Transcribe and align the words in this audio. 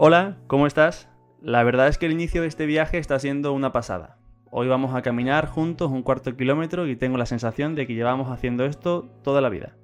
Hola, 0.00 0.36
¿cómo 0.46 0.68
estás? 0.68 1.08
La 1.42 1.64
verdad 1.64 1.88
es 1.88 1.98
que 1.98 2.06
el 2.06 2.12
inicio 2.12 2.42
de 2.42 2.46
este 2.46 2.66
viaje 2.66 2.98
está 2.98 3.18
siendo 3.18 3.52
una 3.52 3.72
pasada. 3.72 4.16
Hoy 4.48 4.68
vamos 4.68 4.94
a 4.94 5.02
caminar 5.02 5.48
juntos 5.48 5.90
un 5.90 6.04
cuarto 6.04 6.36
kilómetro 6.36 6.86
y 6.86 6.94
tengo 6.94 7.18
la 7.18 7.26
sensación 7.26 7.74
de 7.74 7.84
que 7.84 7.94
llevamos 7.94 8.30
haciendo 8.30 8.64
esto 8.64 9.10
toda 9.24 9.40
la 9.40 9.48
vida. 9.48 9.74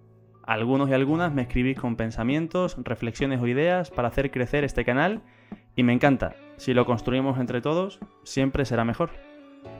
Algunos 0.45 0.88
y 0.88 0.92
algunas 0.92 1.35
me 1.35 1.42
escribís 1.42 1.80
con 1.80 1.96
pensamientos, 1.96 2.77
reflexiones 2.79 3.42
o 3.42 3.48
ideas 3.48 3.90
para 3.90 4.06
hacer 4.06 4.30
crecer 4.30 4.62
este 4.62 4.85
canal 4.85 5.21
y 5.74 5.82
me 5.82 5.92
encanta. 5.92 6.37
Si 6.58 6.74
lo 6.74 6.87
construimos 6.87 7.40
entre 7.40 7.60
todos, 7.60 7.99
siempre 8.22 8.65
será 8.67 8.85
mejor. 8.85 9.10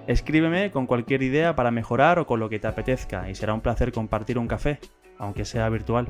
Escríbeme 0.09 0.73
con 0.73 0.89
cualquier 0.89 1.23
idea 1.23 1.55
para 1.55 1.71
mejorar 1.71 2.19
o 2.19 2.27
con 2.27 2.41
lo 2.41 2.49
que 2.49 2.59
te 2.59 2.67
apetezca 2.67 3.31
y 3.31 3.37
será 3.37 3.55
un 3.55 3.61
placer 3.61 3.93
compartir 3.93 4.37
un 4.41 4.49
café, 4.49 4.81
aunque 5.17 5.45
sea 5.45 5.69
virtual. 5.69 6.09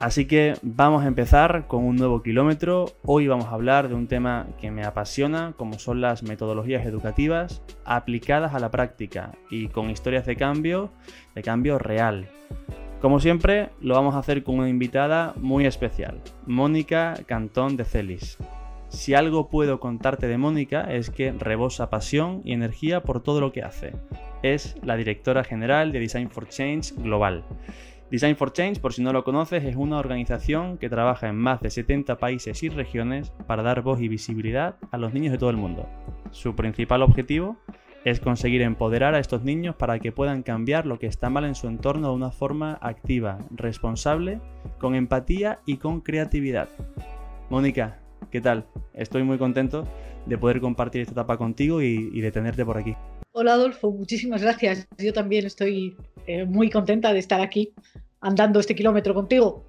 Así 0.00 0.24
que 0.24 0.54
vamos 0.62 1.04
a 1.04 1.08
empezar 1.08 1.66
con 1.66 1.84
un 1.84 1.96
nuevo 1.96 2.22
kilómetro. 2.22 2.86
Hoy 3.04 3.26
vamos 3.26 3.44
a 3.48 3.50
hablar 3.50 3.90
de 3.90 3.94
un 3.94 4.06
tema 4.06 4.46
que 4.58 4.70
me 4.70 4.82
apasiona, 4.82 5.52
como 5.58 5.78
son 5.78 6.00
las 6.00 6.22
metodologías 6.22 6.86
educativas 6.86 7.62
aplicadas 7.84 8.54
a 8.54 8.60
la 8.60 8.70
práctica 8.70 9.32
y 9.50 9.68
con 9.68 9.90
historias 9.90 10.24
de 10.24 10.36
cambio, 10.36 10.90
de 11.34 11.42
cambio 11.42 11.78
real. 11.78 12.30
Como 13.02 13.20
siempre, 13.20 13.68
lo 13.82 13.94
vamos 13.94 14.14
a 14.14 14.20
hacer 14.20 14.42
con 14.42 14.58
una 14.58 14.70
invitada 14.70 15.34
muy 15.36 15.66
especial, 15.66 16.22
Mónica 16.46 17.12
Cantón 17.26 17.76
de 17.76 17.84
Celis. 17.84 18.38
Si 18.88 19.12
algo 19.12 19.50
puedo 19.50 19.80
contarte 19.80 20.28
de 20.28 20.38
Mónica 20.38 20.90
es 20.90 21.10
que 21.10 21.32
rebosa 21.32 21.90
pasión 21.90 22.40
y 22.42 22.54
energía 22.54 23.02
por 23.02 23.22
todo 23.22 23.42
lo 23.42 23.52
que 23.52 23.62
hace. 23.62 23.92
Es 24.42 24.76
la 24.82 24.96
directora 24.96 25.44
general 25.44 25.92
de 25.92 26.00
Design 26.00 26.30
for 26.30 26.48
Change 26.48 26.94
Global 26.96 27.44
Design 28.10 28.34
for 28.34 28.52
Change, 28.52 28.80
por 28.80 28.92
si 28.92 29.02
no 29.02 29.12
lo 29.12 29.22
conoces, 29.22 29.62
es 29.62 29.76
una 29.76 29.98
organización 29.98 30.78
que 30.78 30.90
trabaja 30.90 31.28
en 31.28 31.36
más 31.36 31.60
de 31.60 31.70
70 31.70 32.18
países 32.18 32.60
y 32.64 32.68
regiones 32.68 33.30
para 33.46 33.62
dar 33.62 33.82
voz 33.82 34.00
y 34.00 34.08
visibilidad 34.08 34.74
a 34.90 34.98
los 34.98 35.14
niños 35.14 35.30
de 35.30 35.38
todo 35.38 35.50
el 35.50 35.56
mundo. 35.56 35.88
Su 36.32 36.56
principal 36.56 37.02
objetivo 37.02 37.56
es 38.04 38.18
conseguir 38.18 38.62
empoderar 38.62 39.14
a 39.14 39.20
estos 39.20 39.44
niños 39.44 39.76
para 39.76 40.00
que 40.00 40.10
puedan 40.10 40.42
cambiar 40.42 40.86
lo 40.86 40.98
que 40.98 41.06
está 41.06 41.30
mal 41.30 41.44
en 41.44 41.54
su 41.54 41.68
entorno 41.68 42.08
de 42.08 42.14
una 42.14 42.32
forma 42.32 42.78
activa, 42.80 43.38
responsable, 43.52 44.40
con 44.80 44.96
empatía 44.96 45.60
y 45.64 45.76
con 45.76 46.00
creatividad. 46.00 46.68
Mónica, 47.48 48.00
¿qué 48.32 48.40
tal? 48.40 48.66
Estoy 48.92 49.22
muy 49.22 49.38
contento 49.38 49.86
de 50.26 50.36
poder 50.36 50.60
compartir 50.60 51.02
esta 51.02 51.12
etapa 51.12 51.36
contigo 51.36 51.80
y, 51.80 52.20
de 52.20 52.32
tenerte 52.32 52.64
por 52.64 52.76
aquí. 52.76 52.96
Hola 53.32 53.52
Adolfo, 53.52 53.92
muchísimas 53.92 54.42
gracias. 54.42 54.88
Yo 54.98 55.12
también 55.12 55.46
estoy 55.46 55.96
eh, 56.26 56.44
muy 56.44 56.68
contenta 56.68 57.12
de 57.12 57.20
estar 57.20 57.40
aquí 57.40 57.72
andando 58.20 58.58
este 58.58 58.74
kilómetro 58.74 59.14
contigo. 59.14 59.68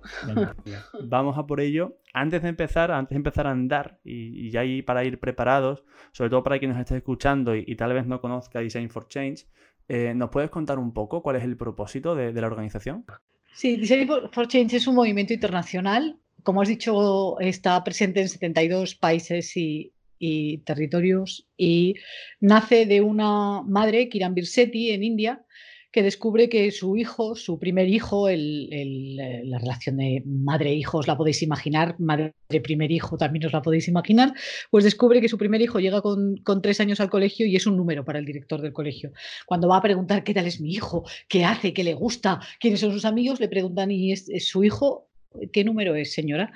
vamos 1.04 1.38
a 1.38 1.46
por 1.46 1.62
ello. 1.62 1.98
Antes 2.14 2.42
de 2.42 2.50
empezar, 2.50 2.92
antes 2.92 3.12
de 3.12 3.18
empezar 3.18 3.46
a 3.46 3.52
andar 3.52 4.00
y, 4.04 4.50
ya 4.50 4.62
ahí 4.62 4.82
para 4.82 5.06
ir 5.06 5.20
preparados, 5.20 5.84
sobre 6.12 6.32
todo 6.32 6.44
para 6.44 6.58
quien 6.58 6.72
nos 6.72 6.80
esté 6.80 6.98
escuchando 6.98 7.56
y, 7.56 7.76
tal 7.76 7.94
vez 7.94 8.08
no 8.08 8.20
conozca 8.20 8.60
Design 8.60 8.90
for 8.90 9.08
Change, 9.08 9.46
eh, 9.88 10.14
¿nos 10.16 10.32
puedes 10.32 10.50
contar 10.50 10.80
un 10.80 10.92
poco 10.92 11.22
cuál 11.22 11.36
es 11.36 11.44
el 11.44 11.56
propósito 11.56 12.16
de, 12.16 12.34
la 12.34 12.48
organización? 12.48 13.06
Sí, 13.54 13.78
Design 13.78 14.10
for 14.32 14.48
Change 14.48 14.78
es 14.78 14.88
un 14.88 14.96
movimiento 14.96 15.34
internacional. 15.34 16.18
Como 16.42 16.64
has 16.64 16.68
dicho, 16.68 17.40
está 17.40 17.84
presente 17.84 18.22
en 18.22 18.28
72 18.28 18.96
países 18.96 19.56
y, 19.56 19.94
y 20.22 20.60
territorios 20.60 21.48
y 21.58 21.96
nace 22.40 22.86
de 22.86 23.02
una 23.02 23.64
madre, 23.64 24.08
Kiran 24.08 24.36
Birsetti, 24.36 24.92
en 24.92 25.04
India, 25.04 25.44
que 25.92 26.04
descubre 26.04 26.48
que 26.48 26.72
su 26.72 26.96
hijo, 26.96 27.36
su 27.36 27.60
primer 27.60 27.90
hijo, 27.90 28.30
eh, 28.30 29.42
la 29.44 29.58
relación 29.58 29.98
de 29.98 30.24
madre-hijo 30.26 31.00
os 31.00 31.08
la 31.08 31.18
podéis 31.18 31.42
imaginar, 31.42 31.96
madre-primer 32.00 32.92
hijo 32.92 33.18
también 33.18 33.46
os 33.46 33.52
la 33.52 33.62
podéis 33.62 33.88
imaginar, 33.88 34.34
pues 34.70 34.86
descubre 34.86 35.20
que 35.20 35.28
su 35.28 35.38
primer 35.38 35.62
hijo 35.62 35.80
llega 35.80 36.02
con, 36.02 36.42
tres 36.62 36.80
años 36.80 37.00
al 37.00 37.10
colegio 37.10 37.46
y 37.46 37.56
es 37.56 37.66
un 37.68 37.76
número 37.76 38.06
para 38.06 38.20
el 38.20 38.26
director 38.26 38.62
del 38.62 38.74
colegio. 38.74 39.12
Cuando 39.46 39.68
va 39.68 39.78
a 39.78 39.82
preguntar 39.82 40.24
qué 40.24 40.34
tal 40.34 40.46
es 40.46 40.62
mi 40.62 40.72
hijo, 40.72 41.04
qué 41.28 41.44
hace, 41.44 41.74
qué 41.74 41.84
le 41.84 41.94
gusta, 41.94 42.40
quiénes 42.60 42.80
son 42.80 42.94
sus 42.94 43.06
amigos, 43.06 43.40
le 43.40 43.50
preguntan, 43.50 43.92
¿y 43.92 44.14
es, 44.14 44.30
su 44.48 44.64
hijo? 44.64 45.08
¿Qué 45.52 45.64
número 45.64 45.96
es, 45.96 46.14
señora? 46.14 46.54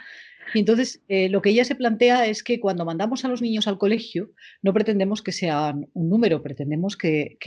Y 0.54 0.60
entonces 0.60 1.02
eh, 1.08 1.30
lo 1.30 1.42
que 1.42 1.50
ella 1.50 1.66
se 1.66 1.76
plantea 1.76 2.28
es 2.28 2.44
que 2.44 2.60
cuando 2.60 2.86
mandamos 2.86 3.26
a 3.26 3.28
los 3.28 3.42
niños 3.42 3.68
al 3.68 3.78
colegio, 3.78 4.32
no 4.62 4.74
pretendemos 4.74 5.22
que 5.22 5.32
sean 5.32 5.90
un 5.94 6.10
número, 6.10 6.42
pretendemos 6.42 6.98
que, 6.98 7.38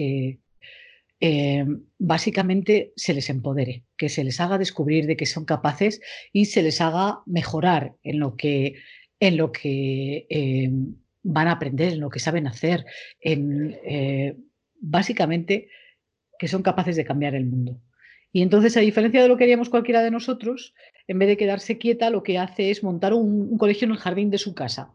eh, 1.21 1.67
básicamente 1.99 2.93
se 2.97 3.15
les 3.15 3.29
empodere, 3.29 3.85
que 3.97 4.09
se 4.09 4.23
les 4.25 4.41
haga 4.41 4.59
descubrir 4.59 5.07
de 5.07 5.17
que 5.17 5.27
son 5.27 5.45
capaces 5.45 6.01
y 6.33 6.45
se 6.47 6.63
les 6.63 6.81
haga 6.81 7.21
mejorar 7.27 7.95
en 8.03 8.21
lo 8.21 8.37
que, 8.37 8.75
en 9.19 9.37
lo 9.37 9.51
que 9.51 10.27
eh, 10.31 10.71
van 11.23 11.49
a 11.49 11.53
aprender, 11.53 11.95
en 11.95 12.01
lo 12.01 12.11
que 12.11 12.21
saben 12.21 12.47
hacer, 12.47 12.85
en 13.21 13.77
básicamente 14.81 15.69
que 16.39 16.47
son 16.47 16.63
capaces 16.63 16.95
de 16.95 17.05
cambiar 17.05 17.35
el 17.35 17.47
mundo. 17.47 17.81
Y 18.33 18.43
entonces, 18.43 18.77
a 18.77 18.81
diferencia 18.81 19.23
de 19.23 19.29
lo 19.29 19.37
que 19.37 19.45
haríamos 19.45 19.69
cualquiera 19.69 20.03
de 20.03 20.11
nosotros, 20.11 20.75
en 21.07 21.19
vez 21.19 21.29
de 21.29 21.37
quedarse 21.37 21.79
quieta, 21.79 22.11
lo 22.11 22.23
que 22.23 22.39
hace 22.39 22.71
es 22.71 22.83
montar 22.83 23.15
un, 23.15 23.57
colegio 23.57 23.87
en 23.87 23.93
el 23.93 23.99
jardín 23.99 24.31
de 24.31 24.39
su 24.39 24.55
casa. 24.55 24.93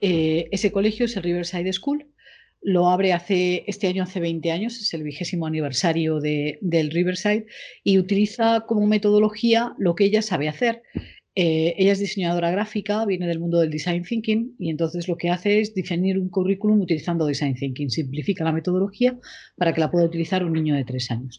ese 0.00 0.72
colegio 0.72 1.06
es 1.06 1.16
el 1.16 1.22
Riverside 1.22 1.72
School, 1.72 2.06
lo 2.62 2.88
abre 2.88 3.12
hace, 3.12 3.64
este 3.68 3.86
año 3.86 4.02
hace 4.02 4.18
20 4.18 4.50
años, 4.50 4.80
es 4.80 4.92
el 4.92 5.04
vigésimo 5.04 5.46
aniversario 5.46 6.20
de, 6.20 6.58
del 6.60 6.90
Riverside, 6.90 7.46
y 7.84 7.98
utiliza 7.98 8.64
como 8.66 8.86
metodología 8.86 9.74
lo 9.78 9.94
que 9.94 10.04
ella 10.04 10.20
sabe 10.20 10.48
hacer. 10.48 10.82
Eh, 11.38 11.74
ella 11.76 11.92
es 11.92 11.98
diseñadora 11.98 12.50
gráfica, 12.50 13.04
viene 13.04 13.26
del 13.26 13.38
mundo 13.38 13.60
del 13.60 13.70
design 13.70 14.02
thinking 14.02 14.56
y 14.58 14.70
entonces 14.70 15.06
lo 15.06 15.18
que 15.18 15.28
hace 15.28 15.60
es 15.60 15.74
definir 15.74 16.18
un 16.18 16.30
currículum 16.30 16.80
utilizando 16.80 17.26
design 17.26 17.54
thinking. 17.54 17.90
Simplifica 17.90 18.42
la 18.42 18.52
metodología 18.52 19.18
para 19.56 19.74
que 19.74 19.80
la 19.80 19.90
pueda 19.90 20.06
utilizar 20.06 20.42
un 20.42 20.54
niño 20.54 20.74
de 20.74 20.84
tres 20.84 21.10
años. 21.10 21.38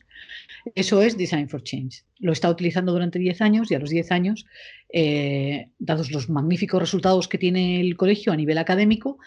Eso 0.76 1.02
es 1.02 1.18
Design 1.18 1.50
for 1.50 1.64
Change. 1.64 2.04
Lo 2.20 2.32
está 2.32 2.50
utilizando 2.50 2.92
durante 2.92 3.20
10 3.20 3.42
años 3.42 3.72
y 3.72 3.76
a 3.76 3.80
los 3.80 3.90
10 3.90 4.12
años, 4.12 4.46
eh, 4.92 5.70
dados 5.80 6.12
los 6.12 6.30
magníficos 6.30 6.82
resultados 6.82 7.28
que 7.28 7.38
tiene 7.38 7.80
el 7.80 7.96
colegio 7.96 8.34
a 8.34 8.36
nivel 8.36 8.58
académico, 8.58 9.18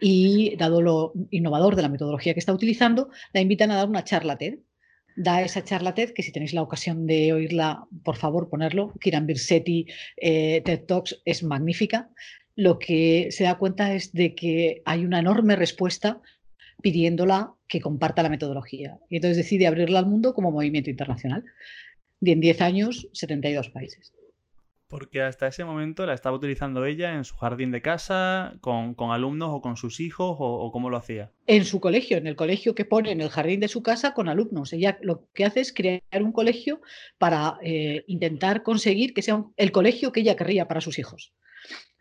y 0.00 0.56
dado 0.56 0.82
lo 0.82 1.12
innovador 1.30 1.76
de 1.76 1.82
la 1.82 1.88
metodología 1.88 2.34
que 2.34 2.40
está 2.40 2.52
utilizando, 2.52 3.10
la 3.32 3.40
invitan 3.40 3.70
a 3.70 3.76
dar 3.76 3.88
una 3.88 4.04
charla 4.04 4.36
TED. 4.36 4.58
Da 5.16 5.40
esa 5.40 5.64
charla 5.64 5.94
TED, 5.94 6.12
que 6.12 6.22
si 6.22 6.30
tenéis 6.30 6.52
la 6.52 6.62
ocasión 6.62 7.06
de 7.06 7.32
oírla, 7.32 7.86
por 8.04 8.16
favor, 8.16 8.50
ponerlo. 8.50 8.92
Kiran 9.00 9.26
Birsetti, 9.26 9.86
eh, 10.16 10.60
TED 10.62 10.84
Talks, 10.84 11.22
es 11.24 11.42
magnífica. 11.42 12.10
Lo 12.54 12.78
que 12.78 13.28
se 13.30 13.44
da 13.44 13.56
cuenta 13.56 13.94
es 13.94 14.12
de 14.12 14.34
que 14.34 14.82
hay 14.84 15.04
una 15.04 15.20
enorme 15.20 15.56
respuesta 15.56 16.20
pidiéndola 16.82 17.54
que 17.66 17.80
comparta 17.80 18.22
la 18.22 18.28
metodología. 18.28 18.98
Y 19.08 19.16
entonces 19.16 19.38
decide 19.38 19.66
abrirla 19.66 19.98
al 20.00 20.06
mundo 20.06 20.34
como 20.34 20.52
movimiento 20.52 20.90
internacional. 20.90 21.44
Y 22.20 22.30
en 22.32 22.40
10 22.40 22.60
años, 22.60 23.08
72 23.12 23.70
países. 23.70 24.12
Porque 24.88 25.20
hasta 25.20 25.48
ese 25.48 25.64
momento 25.64 26.06
la 26.06 26.14
estaba 26.14 26.36
utilizando 26.36 26.84
ella 26.84 27.14
en 27.14 27.24
su 27.24 27.36
jardín 27.36 27.72
de 27.72 27.82
casa, 27.82 28.56
con, 28.60 28.94
alumnos 29.10 29.50
o 29.52 29.60
con 29.60 29.76
sus 29.76 29.98
hijos, 29.98 30.36
o, 30.38 30.70
cómo 30.70 30.90
lo 30.90 30.96
hacía. 30.96 31.32
En 31.46 31.64
su 31.64 31.80
colegio, 31.80 32.16
en 32.16 32.26
el 32.26 32.36
colegio 32.36 32.74
que 32.74 32.84
pone 32.84 33.10
en 33.10 33.20
el 33.20 33.28
jardín 33.28 33.60
de 33.60 33.68
su 33.68 33.82
casa 33.82 34.14
con 34.14 34.28
alumnos. 34.28 34.72
Ella 34.72 34.98
lo 35.02 35.28
que 35.34 35.44
hace 35.44 35.60
es 35.60 35.72
crear 35.72 36.22
un 36.22 36.32
colegio 36.32 36.80
para 37.18 37.58
eh, 37.62 38.04
intentar 38.06 38.62
conseguir 38.62 39.12
que 39.12 39.22
sea 39.22 39.44
el 39.56 39.72
colegio 39.72 40.12
que 40.12 40.20
ella 40.20 40.36
querría 40.36 40.68
para 40.68 40.80
sus 40.80 40.98
hijos. 40.98 41.32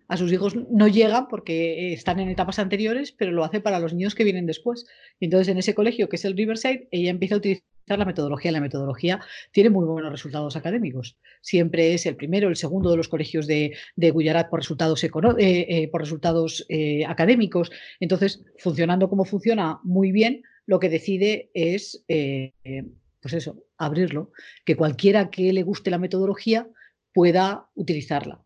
A 0.08 0.18
sus 0.18 0.32
hijos 0.32 0.56
no 0.56 0.88
llegan 0.88 1.28
porque 1.28 1.94
están 1.94 2.20
en 2.20 2.30
etapas 2.30 2.60
anteriores, 2.60 3.12
pero 3.12 3.32
lo 3.32 3.44
hace 3.44 3.60
para 3.60 3.80
los 3.80 3.94
niños 3.94 4.14
que 4.14 4.24
vienen 4.24 4.46
después. 4.46 4.86
Y 5.20 5.26
entonces 5.26 5.48
en 5.48 5.58
ese 5.58 5.74
colegio, 5.74 6.10
que 6.10 6.18
es 6.18 6.26
el 6.26 6.38
Riverside, 6.38 6.88
ella 6.92 7.10
empieza 7.10 7.36
a 7.36 7.38
utilizar 7.40 7.75
la 7.88 8.06
metodología. 8.06 8.52
La 8.52 8.62
metodología 8.62 9.20
tiene 9.52 9.70
muy 9.70 9.86
buenos 9.86 10.12
resultados 10.12 10.56
académicos. 10.56 11.18
Siempre 11.42 11.94
es 11.94 12.06
el 12.06 12.16
primero, 12.16 12.50
el 12.50 12.56
segundo 12.56 12.90
de 12.92 12.98
los 12.98 13.08
colegios 13.08 13.48
de, 13.48 13.76
de 13.96 14.12
Gujarat 14.12 14.50
por 14.50 14.60
resultados, 14.60 15.04
eh, 15.04 15.12
eh, 15.40 15.88
por 15.90 16.02
resultados 16.02 16.66
eh, 16.70 17.06
académicos. 17.06 17.72
Entonces, 18.00 18.44
funcionando 18.58 19.10
como 19.10 19.26
funciona 19.26 19.80
muy 19.84 20.12
bien, 20.12 20.42
lo 20.66 20.80
que 20.80 20.90
decide 20.90 21.52
es, 21.54 22.04
pues 22.08 23.34
eso, 23.34 23.64
abrirlo, 23.78 24.32
que 24.66 24.76
cualquiera 24.76 25.30
que 25.30 25.54
le 25.54 25.62
guste 25.62 25.92
la 25.92 26.00
metodología 26.00 26.68
pueda 27.14 27.68
utilizarla. 27.76 28.42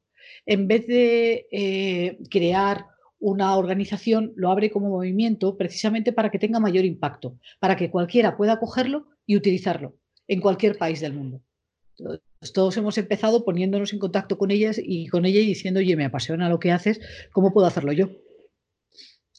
En 0.45 0.67
vez 0.67 0.85
de 0.85 2.17
crear 2.29 2.87
una 3.19 3.55
organización 3.55 4.33
lo 4.35 4.49
abre 4.49 4.71
como 4.71 4.89
movimiento 4.89 5.57
precisamente 5.57 6.13
para 6.13 6.29
que 6.29 6.39
tenga 6.39 6.59
mayor 6.59 6.85
impacto, 6.85 7.37
para 7.59 7.75
que 7.75 7.89
cualquiera 7.89 8.37
pueda 8.37 8.59
cogerlo 8.59 9.07
y 9.25 9.35
utilizarlo 9.35 9.95
en 10.27 10.41
cualquier 10.41 10.77
país 10.77 11.01
del 11.01 11.13
mundo. 11.13 11.41
todos 12.53 12.77
hemos 12.77 12.97
empezado 12.97 13.43
poniéndonos 13.43 13.91
en 13.93 13.99
contacto 13.99 14.37
con 14.37 14.51
ellas 14.51 14.79
y 14.81 15.07
con 15.07 15.25
ella 15.25 15.41
y 15.41 15.45
diciendo, 15.45 15.81
oye, 15.81 15.95
me 15.97 16.05
apasiona 16.05 16.49
lo 16.49 16.59
que 16.59 16.71
haces, 16.71 17.01
¿cómo 17.31 17.51
puedo 17.51 17.67
hacerlo 17.67 17.91
yo? 17.91 18.09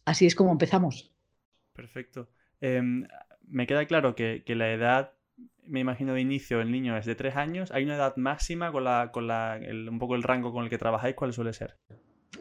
Así 0.04 0.26
es 0.26 0.34
como 0.34 0.52
empezamos. 0.52 1.10
Perfecto. 1.72 2.28
Em, 2.60 3.06
me 3.48 3.66
queda 3.66 3.86
claro 3.86 4.14
que, 4.14 4.42
la 4.46 4.72
edad, 4.72 5.12
me 5.64 5.80
imagino 5.80 6.12
de 6.14 6.20
inicio, 6.20 6.58
del 6.58 6.70
niño 6.70 6.96
es 6.96 7.06
de 7.06 7.14
tres 7.14 7.36
años. 7.36 7.70
¿Hay 7.72 7.84
una 7.84 7.96
edad 7.96 8.16
máxima 8.16 8.72
con, 8.72 8.84
la, 8.84 9.10
con 9.12 9.26
la, 9.26 9.58
un 9.88 9.98
poco 9.98 10.14
el 10.14 10.22
rango 10.22 10.52
con 10.52 10.64
el 10.64 10.70
que 10.70 10.78
trabajáis? 10.78 11.14
¿Cuál 11.14 11.32
suele 11.32 11.52
ser? 11.52 11.76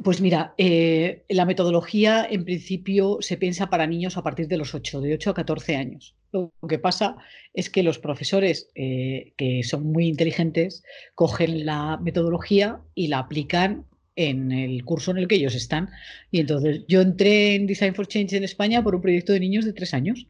Pues 0.04 0.22
mira, 0.22 0.54
eh, 0.58 1.24
la 1.28 1.46
metodología 1.46 2.26
en 2.30 2.46
principio 2.46 3.18
se 3.20 3.36
piensa 3.36 3.70
para 3.70 3.86
niños 3.86 4.16
a 4.16 4.24
partir 4.24 4.48
de 4.48 4.56
los 4.56 4.74
8, 4.74 5.02
de 5.02 5.14
8 5.14 5.32
a 5.32 5.34
14 5.34 5.76
años. 5.76 6.16
Lo 6.32 6.52
que 6.70 6.80
pasa 6.80 7.18
es 7.54 7.70
que 7.70 7.84
los 7.84 8.00
profesores 8.00 8.70
eh, 8.76 9.34
que 9.36 9.64
son 9.64 9.84
muy 9.92 10.08
inteligentes 10.08 10.84
cogen 11.16 11.66
la 11.66 11.98
metodología 11.98 12.80
y 12.96 13.08
la 13.08 13.20
aplican 13.20 13.86
en 14.16 14.52
el 14.52 14.86
curso 14.86 15.12
en 15.12 15.18
el 15.18 15.28
que 15.28 15.36
ellos 15.36 15.56
están. 15.56 15.90
Y 16.32 16.40
entonces 16.40 16.86
yo 16.88 17.02
entré 17.02 17.56
en 17.56 17.68
Design 17.68 17.96
for 17.96 18.08
Change 18.08 18.38
en 18.38 18.44
España 18.44 18.84
por 18.84 18.96
un 18.96 19.02
proyecto 19.02 19.34
de 19.34 19.40
niños 19.42 19.66
de 19.66 19.74
tres 19.74 19.94
años, 19.94 20.28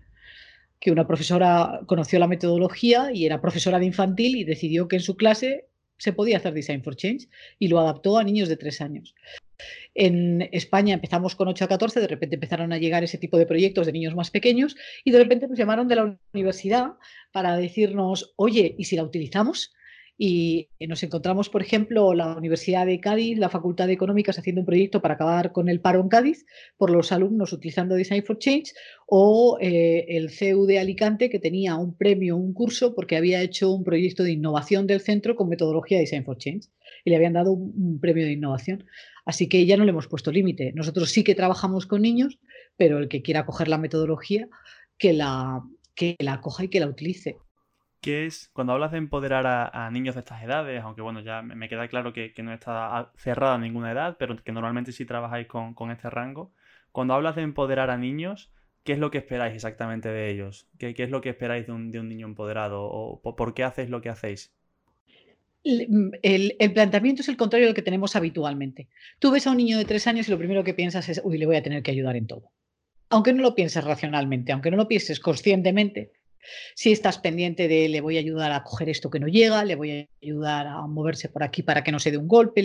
que 0.80 0.92
una 0.92 1.06
profesora 1.06 1.82
conoció 1.86 2.18
la 2.18 2.28
metodología 2.28 3.12
y 3.14 3.26
era 3.26 3.42
profesora 3.42 3.78
de 3.78 3.86
infantil 3.86 4.36
y 4.36 4.46
decidió 4.46 4.88
que 4.88 4.96
en 4.96 5.02
su 5.04 5.16
clase 5.16 5.66
se 5.98 6.14
podía 6.14 6.38
hacer 6.38 6.54
Design 6.54 6.82
for 6.82 6.96
Change 6.96 7.28
y 7.60 7.68
lo 7.68 7.80
adaptó 7.80 8.18
a 8.18 8.24
niños 8.24 8.50
de 8.50 8.58
tres 8.58 8.82
años. 8.82 9.14
En 9.94 10.48
España 10.52 10.94
empezamos 10.94 11.36
con 11.36 11.48
8 11.48 11.66
a 11.66 11.68
14, 11.68 12.00
de 12.00 12.08
repente 12.08 12.36
empezaron 12.36 12.72
a 12.74 12.78
llegar 12.78 13.04
ese 13.04 13.18
tipo 13.18 13.38
de 13.38 13.46
proyectos 13.46 13.86
de 13.86 13.94
niños 13.94 14.16
más 14.16 14.32
pequeños 14.32 14.76
y 15.04 15.12
de 15.12 15.20
repente 15.20 15.48
nos 15.48 15.58
llamaron 15.58 15.88
de 15.88 15.96
la 15.96 16.18
universidad 16.34 16.94
para 17.32 17.58
decirnos, 17.58 18.34
oye, 18.36 18.76
¿y 18.78 18.86
si 18.86 18.96
la 18.96 19.04
utilizamos? 19.04 19.74
Y 20.22 20.68
nos 20.86 21.02
encontramos, 21.04 21.48
por 21.48 21.62
ejemplo, 21.62 22.14
la 22.14 22.36
Universidad 22.36 22.86
de 22.86 23.00
Cádiz, 23.00 23.38
la 23.38 23.48
Facultad 23.48 23.88
de 23.88 23.94
Económicas 23.94 24.38
haciendo 24.38 24.60
un 24.60 24.66
proyecto 24.66 25.02
para 25.02 25.14
acabar 25.14 25.54
con 25.54 25.70
el 25.70 25.80
paro 25.80 26.02
en 26.02 26.10
Cádiz 26.10 26.46
por 26.76 26.90
los 26.90 27.14
alumnos 27.14 27.54
utilizando 27.54 27.96
Design 27.96 28.26
for 28.26 28.38
Change 28.38 28.74
o 29.08 29.58
eh, 29.62 30.06
el 30.10 30.30
CEU 30.30 30.66
de 30.66 30.80
Alicante 30.80 31.30
que 31.30 31.40
tenía 31.40 31.78
un 31.78 31.96
premio, 31.96 32.36
un 32.36 32.52
curso 32.52 32.94
porque 32.96 33.16
había 33.16 33.42
hecho 33.42 33.72
un 33.72 33.86
proyecto 33.86 34.24
de 34.24 34.34
innovación 34.34 34.88
del 34.88 35.00
centro 35.00 35.38
con 35.38 35.48
metodología 35.48 36.00
Design 36.00 36.26
for 36.26 36.38
Change 36.38 36.68
y 37.04 37.10
le 37.10 37.16
habían 37.16 37.34
dado 37.34 37.52
un 37.52 38.00
premio 38.00 38.26
de 38.26 38.34
innovación. 38.34 38.86
Así 39.26 39.48
que 39.48 39.66
ya 39.66 39.78
no 39.78 39.84
le 39.84 39.92
hemos 39.92 40.08
puesto 40.08 40.32
límite. 40.32 40.72
Nosotros 40.74 41.10
sí 41.12 41.24
que 41.24 41.36
trabajamos 41.36 41.86
con 41.86 42.02
niños, 42.02 42.40
pero 42.78 42.98
el 42.98 43.10
que 43.10 43.22
quiera 43.22 43.46
coger 43.46 43.68
la 43.68 43.78
metodología, 43.78 44.48
que 44.98 45.14
la, 45.14 45.62
que 45.96 46.16
la 46.20 46.42
coja 46.42 46.64
y 46.64 46.70
que 46.70 46.80
la 46.80 46.88
utilice. 46.88 47.38
¿Qué 48.02 48.26
es, 48.26 48.50
cuando 48.54 48.74
hablas 48.74 48.92
de 48.92 48.98
empoderar 48.98 49.46
a, 49.46 49.92
niños 49.92 50.16
de 50.16 50.22
estas 50.22 50.42
edades, 50.42 50.82
aunque 50.82 51.02
bueno, 51.02 51.20
ya 51.20 51.42
me, 51.42 51.68
queda 51.68 51.88
claro 51.90 52.14
que, 52.14 52.34
no 52.42 52.54
está 52.54 53.12
cerrada 53.18 53.58
ninguna 53.58 53.92
edad, 53.92 54.16
pero 54.18 54.42
que 54.42 54.54
normalmente 54.54 54.94
sí 54.94 55.06
trabajáis 55.06 55.48
con, 55.48 55.92
este 55.92 56.10
rango, 56.10 56.54
cuando 56.94 57.14
hablas 57.14 57.36
de 57.36 57.42
empoderar 57.42 57.90
a 57.90 57.98
niños, 57.98 58.54
¿qué 58.86 58.94
es 58.94 59.00
lo 59.00 59.12
que 59.12 59.18
esperáis 59.18 59.54
exactamente 59.54 60.08
de 60.08 60.30
ellos? 60.30 60.70
¿Qué, 60.78 60.96
es 60.98 61.10
lo 61.10 61.20
que 61.20 61.30
esperáis 61.30 61.68
de 61.68 61.74
un, 61.74 61.92
de 61.92 62.00
un 62.00 62.08
niño 62.08 62.26
empoderado? 62.26 62.84
¿O 62.84 63.36
por 63.36 63.54
qué 63.54 63.66
hacéis 63.66 63.90
lo 63.90 64.00
que 64.00 64.10
hacéis? 64.10 64.56
El, 65.64 66.72
planteamiento 66.74 67.22
es 67.22 67.30
el 67.30 67.38
contrario 67.38 67.68
del 67.68 67.76
que 67.76 67.82
tenemos 67.82 68.16
habitualmente. 68.16 68.88
Tú 69.20 69.32
ves 69.32 69.46
a 69.46 69.52
un 69.52 69.58
niño 69.58 69.78
de 69.78 69.86
tres 69.86 70.08
años 70.08 70.28
y 70.28 70.32
lo 70.32 70.38
primero 70.38 70.64
que 70.64 70.74
piensas 70.74 71.10
es, 71.10 71.22
uy, 71.24 71.38
le 71.38 71.46
voy 71.46 71.58
a 71.58 71.64
tener 71.64 71.84
que 71.84 71.92
ayudar 71.92 72.16
en 72.16 72.28
todo. 72.28 72.52
Aunque 73.10 73.34
no 73.34 73.42
lo 73.42 73.56
pienses 73.56 73.84
racionalmente, 73.84 74.52
aunque 74.52 74.72
no 74.72 74.78
lo 74.78 74.88
pienses 74.88 75.20
conscientemente, 75.20 76.12
si 76.76 76.92
estás 76.92 77.18
pendiente 77.18 77.68
de 77.68 77.90
le 77.90 78.02
voy 78.02 78.16
a 78.16 78.22
ayudar 78.22 78.52
a 78.52 78.64
coger 78.64 78.88
esto 78.88 79.10
que 79.10 79.20
no 79.20 79.28
llega, 79.28 79.66
le 79.66 79.76
voy 79.76 79.92
a 79.92 80.08
ayudar 80.24 80.68
a 80.68 80.88
moverse 80.88 81.28
por 81.28 81.44
aquí 81.44 81.64
para 81.64 81.84
que 81.84 81.92
no 81.92 82.00
se 82.00 82.12
dé 82.12 82.18
un 82.18 82.28
golpe, 82.28 82.62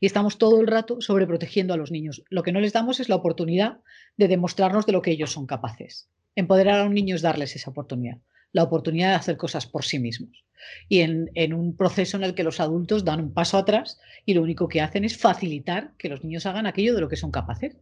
y 0.00 0.06
estamos 0.06 0.38
todo 0.38 0.60
el 0.60 0.66
rato 0.66 1.00
sobreprotegiendo 1.00 1.74
a 1.74 1.76
los 1.76 1.90
niños. 1.90 2.22
Lo 2.30 2.42
que 2.42 2.52
no 2.52 2.60
les 2.60 2.72
damos 2.72 3.00
es 3.00 3.08
la 3.08 3.16
oportunidad 3.16 3.78
de 4.16 4.28
demostrarnos 4.28 4.86
de 4.86 4.92
lo 4.92 5.02
que 5.02 5.10
ellos 5.10 5.32
son 5.32 5.46
capaces. 5.46 6.08
Empoderar 6.36 6.80
a 6.80 6.84
un 6.84 6.94
niño 6.94 7.16
es 7.16 7.22
darles 7.22 7.56
esa 7.56 7.70
oportunidad 7.70 8.18
la 8.52 8.62
oportunidad 8.62 9.10
de 9.10 9.14
hacer 9.16 9.36
cosas 9.36 9.66
por 9.66 9.84
sí 9.84 9.98
mismos. 9.98 10.44
Y 10.88 11.00
en, 11.00 11.54
un 11.54 11.76
proceso 11.76 12.16
en 12.16 12.24
el 12.24 12.34
que 12.34 12.42
los 12.42 12.60
adultos 12.60 13.04
dan 13.04 13.20
un 13.20 13.32
paso 13.32 13.58
atrás 13.58 14.00
y 14.24 14.34
lo 14.34 14.42
único 14.42 14.68
que 14.68 14.80
hacen 14.80 15.04
es 15.04 15.16
facilitar 15.16 15.92
que 15.98 16.08
los 16.08 16.24
niños 16.24 16.46
hagan 16.46 16.66
aquello 16.66 16.94
de 16.94 17.00
lo 17.00 17.08
que 17.08 17.16
son 17.16 17.30
capaces. 17.30 17.76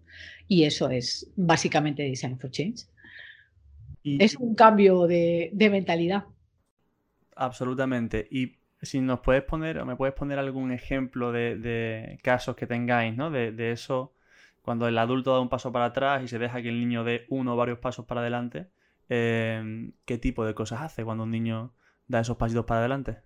Y 0.47 0.65
eso 0.65 0.91
es 0.91 1.33
básicamente 1.37 2.03
Design 2.03 2.39
for 2.39 2.51
Change. 2.51 2.85
es 4.05 4.37
un 4.37 4.55
cambio 4.55 5.07
de, 5.07 5.51
mentalidad. 5.71 6.25
Absolutamente. 7.35 8.27
Y 8.31 8.57
si 8.83 9.01
nos 9.01 9.21
puedes 9.21 9.43
poner, 9.43 9.79
o 9.79 9.87
me 9.87 9.97
puedes 9.97 10.15
poner 10.15 10.39
algún 10.39 10.73
ejemplo 10.73 11.33
de, 11.33 12.19
casos 12.23 12.57
que 12.57 12.67
tengáis, 12.67 13.17
¿no? 13.17 13.31
De, 13.31 13.53
de, 13.53 13.73
eso, 13.73 14.15
cuando 14.63 14.87
el 14.87 14.99
adulto 14.99 15.33
da 15.33 15.41
un 15.41 15.49
paso 15.49 15.73
para 15.73 15.87
atrás 15.87 16.23
y 16.23 16.29
se 16.29 16.39
deja 16.39 16.63
que 16.63 16.69
el 16.69 16.79
niño 16.79 17.05
dé 17.05 17.27
uno 17.31 17.55
o 17.55 17.57
varios 17.57 17.79
pasos 17.79 18.05
para 18.05 18.21
adelante 18.21 18.67
Em, 19.09 19.93
qué 20.05 20.19
tipo 20.19 20.45
de 20.45 20.55
cosas 20.55 20.83
hace 20.83 21.05
cuando 21.05 21.25
un 21.25 21.31
niño 21.31 21.75
da 22.09 22.21
esos 22.21 22.37
pasitos 22.37 22.65
para 22.65 22.81
adelante. 22.81 23.19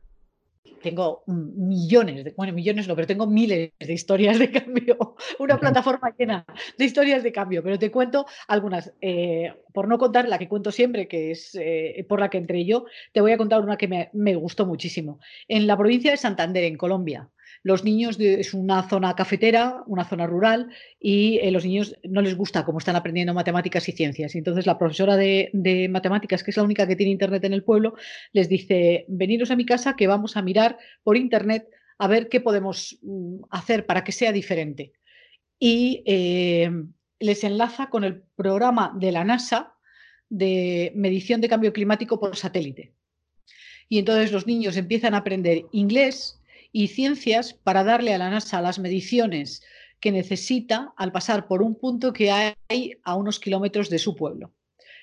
Tengo 0.82 1.25
millones, 1.27 2.25
de, 2.25 2.35
bueno, 2.37 2.53
millones 2.53 2.87
no, 2.87 2.94
pero 2.94 3.06
tengo 3.06 3.27
miles 3.27 3.73
de 3.79 3.93
historias 3.93 4.38
de 4.38 4.50
cambio, 4.50 5.17
una 5.38 5.59
plataforma 5.59 6.15
llena 6.17 6.44
de 6.77 6.85
historias 6.85 7.23
de 7.23 7.32
cambio, 7.32 7.62
pero 7.62 7.79
te 7.79 7.91
cuento 7.91 8.27
algunas. 8.47 8.93
Eh, 9.00 9.53
por 9.73 9.88
no 9.88 9.99
contar 9.99 10.29
la 10.29 10.38
que 10.38 10.49
cuento 10.49 10.71
siempre, 10.71 11.09
que 11.09 11.31
es 11.31 11.55
eh, 11.55 12.05
por 12.09 12.21
la 12.21 12.29
que 12.29 12.38
entré 12.38 12.65
yo, 12.65 12.85
te 13.12 13.21
voy 13.21 13.33
a 13.33 13.38
contar 13.38 13.62
una 13.62 13.76
que 13.76 13.88
me, 13.88 14.11
me 14.12 14.35
gustó 14.35 14.67
muchísimo. 14.67 15.19
En 15.49 15.67
la 15.67 15.76
provincia 15.76 16.11
de 16.11 16.17
Santander, 16.19 16.65
en 16.65 16.76
Colombia, 16.76 17.31
los 17.62 17.85
niños 17.85 18.19
es 18.19 18.55
una 18.55 18.89
zona 18.89 19.15
cafetera, 19.15 19.83
una 19.87 20.05
zona 20.05 20.27
rural, 20.27 20.71
y 20.99 21.39
eh, 21.39 21.51
los 21.51 21.65
niños 21.65 21.97
no 22.05 22.23
les 22.23 22.35
gusta 22.35 22.65
cómo 22.65 22.79
están 22.79 22.97
aprendiendo 22.97 23.35
matemáticas 23.35 23.89
y 23.89 23.93
ciencias. 23.93 24.35
Y 24.35 24.39
entonces 24.39 24.67
la 24.67 24.79
profesora 24.79 25.17
de, 25.17 25.89
matemáticas, 25.91 26.43
que 26.43 26.51
es 26.51 26.57
la 26.57 26.62
única 26.62 26.87
que 26.87 26.97
tiene 26.97 27.12
internet 27.12 27.45
en 27.45 27.53
el 27.53 27.62
pueblo, 27.62 27.95
les 28.33 28.49
dice, 28.49 29.05
veniros 29.09 29.51
a 29.51 29.57
mi 29.57 29.67
casa 29.67 29.95
que 29.95 30.07
vamos 30.07 30.37
a 30.37 30.43
mirar 30.43 30.79
por 31.03 31.17
internet 31.17 31.69
a 31.99 32.09
ver 32.09 32.29
qué 32.31 32.41
podemos 32.41 32.99
mm, 33.03 33.43
hacer 33.51 33.85
para 33.85 34.05
que 34.05 34.12
sea 34.12 34.33
diferente. 34.33 34.93
Y 35.59 36.03
eh, 36.07 36.71
les 37.19 37.45
enlaza 37.45 37.91
con 37.91 38.05
el 38.05 38.23
programa 38.37 38.97
de 38.99 39.12
la 39.12 39.25
NASA 39.25 39.75
de 40.31 40.93
medición 40.95 41.43
de 41.43 41.49
cambio 41.49 41.75
climático 41.75 42.19
por 42.19 42.37
satélite. 42.37 42.95
Y 43.91 43.99
entonces 43.99 44.33
los 44.33 44.47
niños 44.47 44.77
empiezan 44.79 45.12
a 45.12 45.19
aprender 45.19 45.67
inglés 45.73 46.39
y 46.72 46.88
ciencias 46.88 47.55
para 47.55 47.84
darle 47.84 48.14
a 48.14 48.19
la 48.19 48.31
NASA 48.31 48.62
las 48.62 48.78
mediciones 48.78 49.62
que 50.00 50.12
necesita 50.12 50.93
al 50.96 51.12
pasar 51.12 51.46
por 51.46 51.62
un 51.62 51.75
punto 51.75 52.12
que 52.12 52.31
hay 52.31 52.94
a 53.05 53.14
unos 53.14 53.38
kilómetros 53.38 53.90
de 53.90 53.99
su 53.99 54.14
pueblo. 54.17 54.55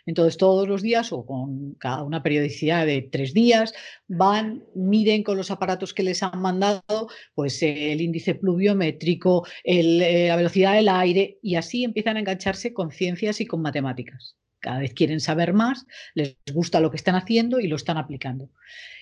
Entonces, 0.07 0.37
todos 0.37 0.69
los 0.69 0.81
días 0.81 1.11
o 1.11 1.25
con 1.25 1.73
cada 1.73 2.01
una 2.01 2.23
periodicidad 2.23 2.85
de 2.85 3.01
tres 3.01 3.33
días, 3.33 3.73
van, 4.07 4.63
miden 4.73 5.21
con 5.21 5.35
los 5.35 5.51
aparatos 5.51 5.93
que 5.93 6.01
les 6.01 6.23
han 6.23 6.39
mandado, 6.39 7.09
pues 7.35 7.61
el 7.61 7.99
índice 7.99 8.33
pluviométrico, 8.33 9.45
eh, 9.65 10.27
la 10.29 10.37
velocidad 10.37 10.75
del 10.75 10.87
aire, 10.87 11.39
y 11.43 11.55
así 11.55 11.83
empiezan 11.83 12.15
a 12.15 12.21
engancharse 12.21 12.73
con 12.73 12.89
ciencias 12.89 13.41
y 13.41 13.45
con 13.45 13.61
matemáticas. 13.61 14.37
Cada 14.59 14.79
vez 14.79 14.93
quieren 14.93 15.19
saber 15.19 15.53
más, 15.53 15.85
les 16.15 16.37
gusta 16.53 16.79
lo 16.79 16.89
que 16.89 16.97
están 16.97 17.15
haciendo 17.15 17.59
y 17.59 17.67
lo 17.67 17.75
están 17.75 17.97
aplicando. 17.97 18.49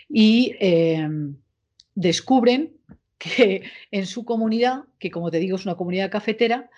Y 0.09 0.55
eh, 0.59 1.07
descubren 1.95 2.77
que 3.17 3.63
en 3.91 4.05
su 4.05 4.25
comunidad, 4.25 4.83
que 4.99 5.09
como 5.09 5.31
te 5.31 5.39
digo 5.39 5.55
es 5.55 5.65
una 5.65 5.75
comunidad 5.75 6.11
cafetera, 6.11 6.69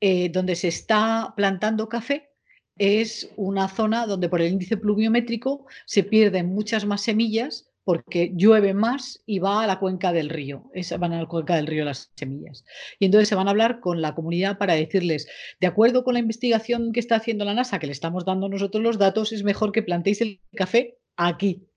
eh, 0.00 0.28
donde 0.30 0.56
se 0.56 0.68
está 0.68 1.34
plantando 1.36 1.88
café, 1.88 2.30
es 2.76 3.30
una 3.36 3.68
zona 3.68 4.06
donde 4.06 4.28
por 4.28 4.40
el 4.40 4.52
índice 4.52 4.76
pluviométrico 4.76 5.66
se 5.86 6.02
pierden 6.02 6.46
muchas 6.46 6.84
más 6.84 7.02
semillas 7.02 7.70
porque 7.84 8.32
llueve 8.34 8.72
más 8.72 9.22
y 9.26 9.38
va 9.38 9.62
a 9.62 9.66
la 9.66 9.78
cuenca 9.78 10.12
del 10.12 10.30
río. 10.30 10.70
van 10.98 11.12
a 11.12 11.20
la 11.20 11.26
cuenca 11.26 11.54
del 11.54 11.66
río 11.66 11.84
las 11.84 12.10
semillas. 12.16 12.64
Y 12.98 13.04
entonces 13.04 13.28
se 13.28 13.34
van 13.34 13.46
a 13.46 13.50
hablar 13.50 13.80
con 13.80 14.00
la 14.00 14.14
comunidad 14.14 14.56
para 14.56 14.74
decirles, 14.74 15.28
de 15.60 15.66
acuerdo 15.66 16.02
con 16.02 16.14
la 16.14 16.20
investigación 16.20 16.92
que 16.92 17.00
está 17.00 17.16
haciendo 17.16 17.44
la 17.44 17.54
NASA, 17.54 17.78
que 17.78 17.86
le 17.86 17.92
estamos 17.92 18.24
dando 18.24 18.48
nosotros 18.48 18.82
los 18.82 18.98
datos, 18.98 19.32
es 19.32 19.44
mejor 19.44 19.70
que 19.70 19.82
plantéis 19.82 20.22
el 20.22 20.40
café 20.54 20.96
aquí, 21.16 21.68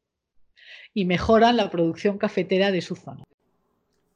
y 0.97 1.05
mejoran 1.05 1.57
la 1.57 1.69
producción 1.69 2.17
cafetera 2.17 2.71
de 2.71 2.81
su 2.81 2.95
zona. 2.95 3.23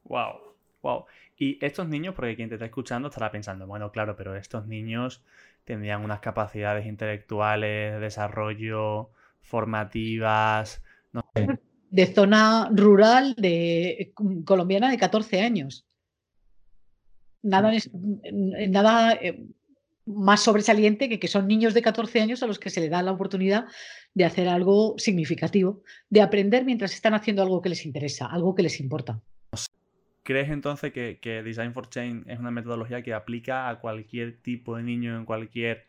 Wow, 0.05 0.55
wow. 0.81 1.05
Y 1.37 1.63
estos 1.63 1.87
niños, 1.87 2.15
porque 2.15 2.35
quien 2.35 2.49
te 2.49 2.55
está 2.55 2.65
escuchando 2.65 3.09
estará 3.09 3.29
pensando, 3.29 3.67
bueno, 3.67 3.91
claro, 3.91 4.15
pero 4.15 4.35
estos 4.35 4.65
niños 4.65 5.23
tendrían 5.63 6.03
unas 6.03 6.21
capacidades 6.21 6.87
intelectuales, 6.87 7.93
de 7.93 7.99
desarrollo, 7.99 9.11
formativas, 9.43 10.81
no 11.13 11.21
De 11.91 12.07
zona 12.07 12.71
rural 12.73 13.35
de 13.37 14.11
colombiana 14.43 14.89
de 14.89 14.97
14 14.97 15.39
años. 15.39 15.85
Nada, 17.43 17.71
nada 18.69 19.13
eh, 19.13 19.45
más 20.15 20.43
sobresaliente 20.43 21.09
que 21.09 21.19
que 21.19 21.27
son 21.27 21.47
niños 21.47 21.73
de 21.73 21.81
14 21.81 22.21
años 22.21 22.43
a 22.43 22.47
los 22.47 22.59
que 22.59 22.69
se 22.69 22.81
le 22.81 22.89
da 22.89 23.01
la 23.01 23.11
oportunidad 23.11 23.65
de 24.13 24.25
hacer 24.25 24.47
algo 24.47 24.95
significativo, 24.97 25.81
de 26.09 26.21
aprender 26.21 26.65
mientras 26.65 26.93
están 26.93 27.13
haciendo 27.13 27.41
algo 27.41 27.61
que 27.61 27.69
les 27.69 27.85
interesa, 27.85 28.25
algo 28.25 28.55
que 28.55 28.63
les 28.63 28.79
importa. 28.79 29.21
¿Crees 30.23 30.49
entonces 30.49 30.93
que, 30.93 31.41
Design 31.43 31.73
for 31.73 31.89
Change 31.89 32.31
es 32.31 32.39
una 32.39 32.51
metodología 32.51 33.01
que 33.01 33.13
aplica 33.13 33.69
a 33.69 33.79
cualquier 33.79 34.37
tipo 34.41 34.75
de 34.77 34.83
niño 34.83 35.17
en 35.17 35.25
cualquier 35.25 35.85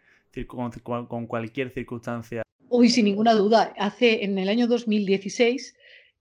con, 0.47 1.27
cualquier 1.27 1.71
circunstancia? 1.71 2.43
Uy, 2.71 2.89
sin 2.89 3.05
ninguna 3.05 3.35
duda. 3.35 3.75
Hace 3.77 4.25
en 4.25 4.39
el 4.39 4.49
año 4.49 4.67
2016 4.67 5.77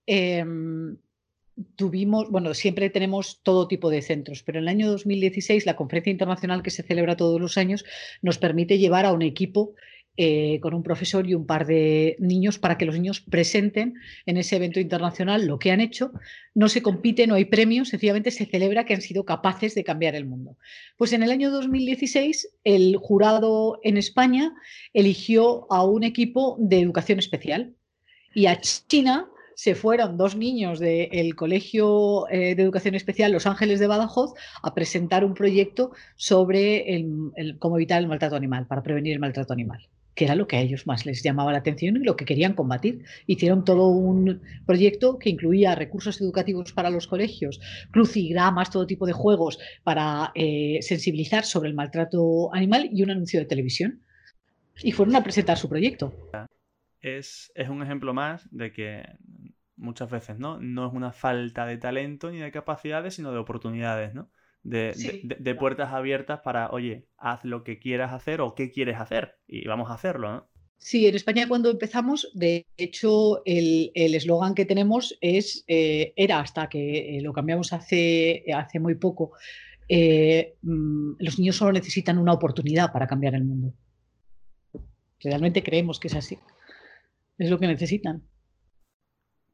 em, 0.05 0.97
tuvimos, 1.75 2.29
bueno, 2.29 2.53
siempre 2.53 2.89
tenemos 2.89 3.41
todo 3.43 3.67
tipo 3.67 3.89
de 3.89 4.01
centros, 4.01 4.43
pero 4.43 4.59
en 4.59 4.63
el 4.63 4.69
año 4.69 4.89
2016 4.89 5.65
la 5.65 5.75
conferencia 5.75 6.11
internacional 6.11 6.63
que 6.63 6.71
se 6.71 6.83
celebra 6.83 7.17
todos 7.17 7.39
los 7.39 7.57
años 7.57 7.85
nos 8.21 8.37
permite 8.37 8.77
llevar 8.77 9.05
a 9.05 9.13
un 9.13 9.21
equipo 9.21 9.75
eh, 10.17 10.59
con 10.61 10.73
un 10.73 10.83
profesor 10.83 11.25
y 11.25 11.35
un 11.35 11.45
par 11.45 11.65
de 11.65 12.17
niños 12.19 12.59
para 12.59 12.77
que 12.77 12.85
los 12.85 12.95
niños 12.95 13.21
presenten 13.21 13.95
en 14.25 14.35
ese 14.35 14.57
evento 14.57 14.81
internacional 14.81 15.47
lo 15.47 15.57
que 15.57 15.71
han 15.71 15.79
hecho. 15.79 16.11
No 16.53 16.67
se 16.67 16.81
compite, 16.81 17.27
no 17.27 17.35
hay 17.35 17.45
premios, 17.45 17.89
sencillamente 17.89 18.29
se 18.29 18.45
celebra 18.45 18.83
que 18.83 18.93
han 18.93 19.01
sido 19.01 19.23
capaces 19.23 19.73
de 19.73 19.85
cambiar 19.85 20.15
el 20.15 20.25
mundo. 20.25 20.57
Pues 20.97 21.13
en 21.13 21.23
el 21.23 21.31
año 21.31 21.49
2016 21.49 22.57
el 22.65 22.97
jurado 22.97 23.79
en 23.83 23.95
España 23.95 24.53
eligió 24.93 25.65
a 25.71 25.85
un 25.85 26.03
equipo 26.03 26.57
de 26.59 26.81
educación 26.81 27.17
especial 27.17 27.73
y 28.35 28.47
a 28.47 28.59
China 28.59 29.29
se 29.61 29.75
fueron 29.75 30.17
dos 30.17 30.35
niños 30.35 30.79
del 30.79 31.35
Colegio 31.35 32.27
eh, 32.31 32.55
de 32.55 32.63
Educación 32.63 32.95
Especial 32.95 33.31
Los 33.31 33.45
Ángeles 33.45 33.79
de 33.79 33.85
Badajoz 33.85 34.33
a 34.63 34.73
presentar 34.73 35.23
un 35.23 35.35
proyecto 35.35 35.91
sobre 36.15 36.95
el, 36.95 37.59
cómo 37.59 37.77
evitar 37.77 38.01
el 38.01 38.07
maltrato 38.07 38.35
animal, 38.35 38.65
para 38.65 38.81
prevenir 38.81 39.13
el 39.13 39.19
maltrato 39.19 39.53
animal 39.53 39.87
que 40.15 40.25
era 40.25 40.33
lo 40.33 40.47
que 40.47 40.57
a 40.57 40.61
ellos 40.61 40.87
más 40.87 41.05
les 41.05 41.21
llamaba 41.21 41.51
la 41.51 41.59
atención 41.59 41.95
y 41.95 41.99
lo 41.99 42.15
que 42.15 42.25
querían 42.25 42.53
combatir. 42.53 43.05
Hicieron 43.27 43.63
todo 43.63 43.87
un 43.87 44.41
proyecto 44.65 45.17
que 45.19 45.29
incluía 45.29 45.75
recursos 45.75 46.19
educativos 46.19 46.73
para 46.73 46.89
los 46.89 47.07
colegios, 47.07 47.61
crucigramas, 47.91 48.71
todo 48.71 48.87
tipo 48.87 49.05
de 49.05 49.13
juegos 49.13 49.57
para 49.83 50.31
eh, 50.35 50.79
sensibilizar 50.81 51.45
sobre 51.45 51.69
el 51.69 51.75
maltrato 51.75 52.53
animal 52.53 52.89
y 52.91 53.03
un 53.03 53.11
anuncio 53.11 53.39
de 53.39 53.45
televisión. 53.45 54.01
Y 54.83 54.91
fueron 54.91 55.15
a 55.15 55.23
presentar 55.23 55.57
su 55.57 55.69
proyecto 55.69 56.13
es, 57.01 57.51
un 57.69 57.81
ejemplo 57.81 58.13
más 58.13 58.47
de 58.51 58.71
que 58.71 59.03
muchas 59.81 60.09
veces, 60.09 60.39
¿no? 60.39 60.59
No 60.59 60.87
es 60.87 60.93
una 60.93 61.11
falta 61.11 61.65
de 61.65 61.77
talento 61.77 62.31
ni 62.31 62.37
de 62.37 62.51
capacidades, 62.51 63.15
sino 63.15 63.31
de 63.31 63.39
oportunidades, 63.39 64.13
¿no? 64.13 64.31
De, 64.63 64.93
de, 65.39 65.55
puertas 65.55 65.91
abiertas 65.91 66.41
para, 66.41 66.69
oye, 66.69 67.07
haz 67.17 67.43
lo 67.43 67.63
que 67.63 67.79
quieras 67.79 68.13
hacer 68.13 68.41
o 68.41 68.53
qué 68.53 68.69
quieres 68.69 68.99
hacer 68.99 69.37
y 69.47 69.67
vamos 69.67 69.89
a 69.89 69.95
hacerlo, 69.95 70.31
¿no? 70.31 70.49
Sí, 70.77 71.07
en 71.07 71.15
España 71.15 71.47
cuando 71.47 71.71
empezamos, 71.71 72.31
de 72.35 72.67
hecho, 72.77 73.43
el 73.45 73.91
eslogan 73.95 74.53
que 74.53 74.65
tenemos 74.65 75.17
es, 75.19 75.63
eh, 75.67 76.13
era 76.15 76.39
hasta 76.39 76.69
que 76.69 77.17
eh, 77.17 77.21
lo 77.21 77.33
cambiamos 77.33 77.73
hace, 77.73 78.43
hace 78.53 78.79
muy 78.79 78.95
poco, 78.95 79.31
eh, 79.89 80.55
mm, 80.61 81.13
los 81.19 81.39
niños 81.39 81.55
solo 81.55 81.71
necesitan 81.71 82.17
una 82.17 82.33
oportunidad 82.33 82.91
para 82.91 83.07
cambiar 83.07 83.35
el 83.35 83.43
mundo. 83.43 83.73
Realmente 85.19 85.63
creemos 85.63 85.99
que 85.99 86.07
es 86.07 86.15
así 86.15 86.37
es 87.41 87.49
lo 87.49 87.59
que 87.59 87.67
necesitan. 87.67 88.23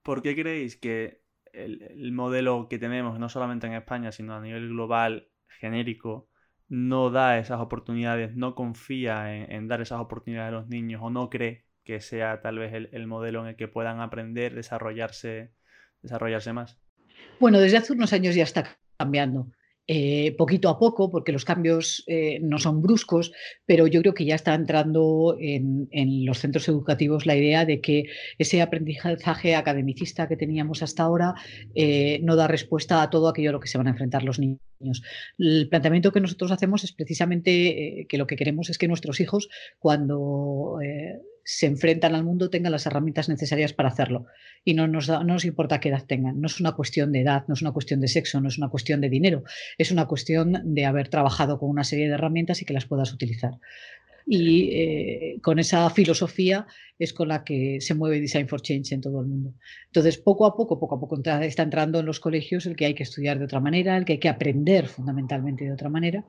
¿Por 0.07 0.21
qué 0.21 0.37
creéis 0.37 0.77
que 0.77 1.21
el, 1.51 2.13
modelo 2.13 2.69
que 2.69 2.79
tenemos, 2.79 3.19
no 3.19 3.27
solamente 3.27 3.67
en 3.67 3.73
España, 3.73 4.13
sino 4.13 4.35
a 4.35 4.39
nivel 4.39 4.69
global, 4.69 5.27
genérico, 5.59 6.29
no 6.69 7.09
da 7.09 7.39
esas 7.39 7.59
oportunidades, 7.59 8.33
no 8.33 8.55
confía 8.55 9.35
en, 9.35 9.67
dar 9.67 9.81
esas 9.81 9.99
oportunidades 9.99 10.47
a 10.47 10.59
los 10.59 10.69
niños 10.69 11.01
o 11.03 11.09
no 11.09 11.29
cree 11.29 11.65
que 11.83 11.99
sea 11.99 12.39
tal 12.39 12.57
vez 12.57 12.71
el, 12.73 13.07
modelo 13.07 13.41
en 13.41 13.47
el 13.47 13.55
que 13.57 13.67
puedan 13.67 13.99
aprender, 13.99 14.55
desarrollarse, 14.55 15.51
desarrollarse 16.01 16.53
más? 16.53 16.79
Bueno, 17.41 17.59
desde 17.59 17.75
hace 17.75 17.91
unos 17.91 18.13
años 18.13 18.33
ya 18.33 18.43
está 18.43 18.77
cambiando. 18.95 19.51
Eh, 19.89 20.35
poquito 20.37 20.67
a 20.67 20.77
poco, 20.77 21.09
porque 21.09 21.31
los 21.31 21.45
cambios 21.45 22.03
eh, 22.07 22.39
no 22.41 22.59
son 22.59 22.81
bruscos, 22.81 23.31
pero 23.65 23.87
yo 23.87 24.01
creo 24.01 24.13
que 24.13 24.25
ya 24.25 24.35
está 24.35 24.53
entrando 24.53 25.37
en, 25.39 25.87
los 26.25 26.39
centros 26.39 26.67
educativos 26.67 27.25
la 27.25 27.37
idea 27.37 27.63
de 27.63 27.79
que 27.79 28.03
ese 28.37 28.61
aprendizaje 28.61 29.55
academicista 29.55 30.27
que 30.27 30.35
teníamos 30.35 30.83
hasta 30.83 31.03
ahora 31.03 31.35
eh, 31.73 32.19
no 32.21 32.35
da 32.35 32.47
respuesta 32.47 33.01
a 33.01 33.09
todo 33.09 33.29
aquello 33.29 33.51
a 33.51 33.53
lo 33.53 33.61
que 33.61 33.69
se 33.69 33.77
van 33.77 33.87
a 33.87 33.91
enfrentar 33.91 34.23
los 34.23 34.39
niños. 34.39 34.59
El 35.37 35.69
planteamiento 35.69 36.11
que 36.11 36.19
nosotros 36.19 36.51
hacemos 36.51 36.83
es 36.83 36.91
precisamente 36.91 38.05
que 38.09 38.17
lo 38.17 38.27
que 38.27 38.35
queremos 38.35 38.69
es 38.69 38.77
que 38.77 38.89
nuestros 38.89 39.21
hijos, 39.21 39.47
cuando 39.79 40.79
se 41.49 41.65
enfrentan 41.65 42.13
al 42.13 42.25
mundo 42.25 42.49
tengan 42.49 42.73
las 42.73 42.85
herramientas 42.87 43.29
necesarias 43.29 43.71
para 43.71 43.87
hacerlo. 43.87 44.25
Y 44.65 44.73
no 44.73 44.85
nos, 44.85 45.07
no 45.07 45.23
nos 45.23 45.45
importa 45.45 45.79
qué 45.79 45.87
edad 45.87 46.03
tengan. 46.05 46.41
No 46.41 46.47
es 46.47 46.59
una 46.59 46.73
cuestión 46.73 47.13
de 47.13 47.21
edad, 47.21 47.45
no 47.47 47.53
es 47.53 47.61
una 47.61 47.71
cuestión 47.71 48.01
de 48.01 48.09
sexo, 48.09 48.41
no 48.41 48.49
es 48.49 48.57
una 48.57 48.67
cuestión 48.67 48.99
de 48.99 49.09
dinero. 49.09 49.43
Es 49.77 49.89
una 49.89 50.07
cuestión 50.07 50.59
de 50.65 50.85
haber 50.85 51.07
trabajado 51.07 51.57
con 51.57 51.69
una 51.69 51.85
serie 51.85 52.09
de 52.09 52.15
herramientas 52.15 52.61
y 52.61 52.65
que 52.65 52.73
las 52.73 52.85
puedas 52.85 53.13
utilizar 53.13 53.59
y 54.27 54.69
eh, 54.73 55.39
con 55.41 55.57
esa 55.57 55.89
filosofía 55.89 56.67
es 56.99 57.13
con 57.13 57.29
la 57.29 57.43
que 57.43 57.79
se 57.79 57.93
mueve 57.93 58.19
Design 58.19 58.47
for 58.47 58.61
Change 58.61 58.95
en 58.95 59.01
todo 59.01 59.21
el 59.21 59.27
mundo. 59.27 59.53
Entonces, 59.85 60.17
poco 60.17 60.45
a 60.45 60.55
poco, 60.55 60.79
poco 60.79 60.95
a 60.95 60.99
poco 60.99 61.21
está 61.41 61.63
entrando 61.63 61.99
en 61.99 62.05
los 62.05 62.19
colegios 62.19 62.65
el 62.65 62.75
que 62.75 62.85
hay 62.85 62.93
que 62.93 63.03
estudiar 63.03 63.39
de 63.39 63.45
otra 63.45 63.59
manera, 63.59 63.95
el 63.95 64.03
que 64.03 64.13
hay 64.13 64.19
que 64.19 64.29
aprender 64.29 64.87
fundamentalmente 64.87 65.63
de 65.63 65.71
otra 65.71 65.89
manera 65.89 66.25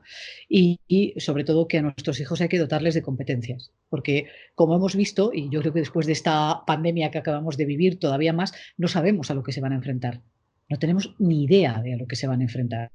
y, 0.48 0.78
sobre 1.16 1.44
todo 1.44 1.66
que 1.66 1.78
a 1.78 1.82
nuestros 1.82 2.20
hijos 2.20 2.40
hay 2.40 2.48
que 2.48 2.58
dotarles 2.58 2.94
de 2.94 3.02
competencias, 3.02 3.72
porque 3.88 4.26
como 4.54 4.76
hemos 4.76 4.94
visto, 4.94 5.32
y 5.34 5.48
yo 5.50 5.60
creo 5.60 5.72
que 5.72 5.80
después 5.80 6.06
de 6.06 6.12
esta 6.12 6.62
pandemia 6.66 7.10
que 7.10 7.18
acabamos 7.18 7.56
de 7.56 7.64
vivir 7.64 7.98
todavía 7.98 8.32
más, 8.32 8.52
no 8.76 8.88
sabemos 8.88 9.30
a 9.30 9.34
lo 9.34 9.42
que 9.42 9.52
se 9.52 9.60
van 9.60 9.72
a 9.72 9.76
enfrentar. 9.76 10.22
No 10.68 10.78
tenemos 10.78 11.14
ni 11.18 11.44
idea 11.44 11.80
de 11.80 11.94
a 11.94 11.96
lo 11.96 12.06
que 12.06 12.16
se 12.16 12.26
van 12.26 12.40
a 12.40 12.44
enfrentar. 12.44 12.90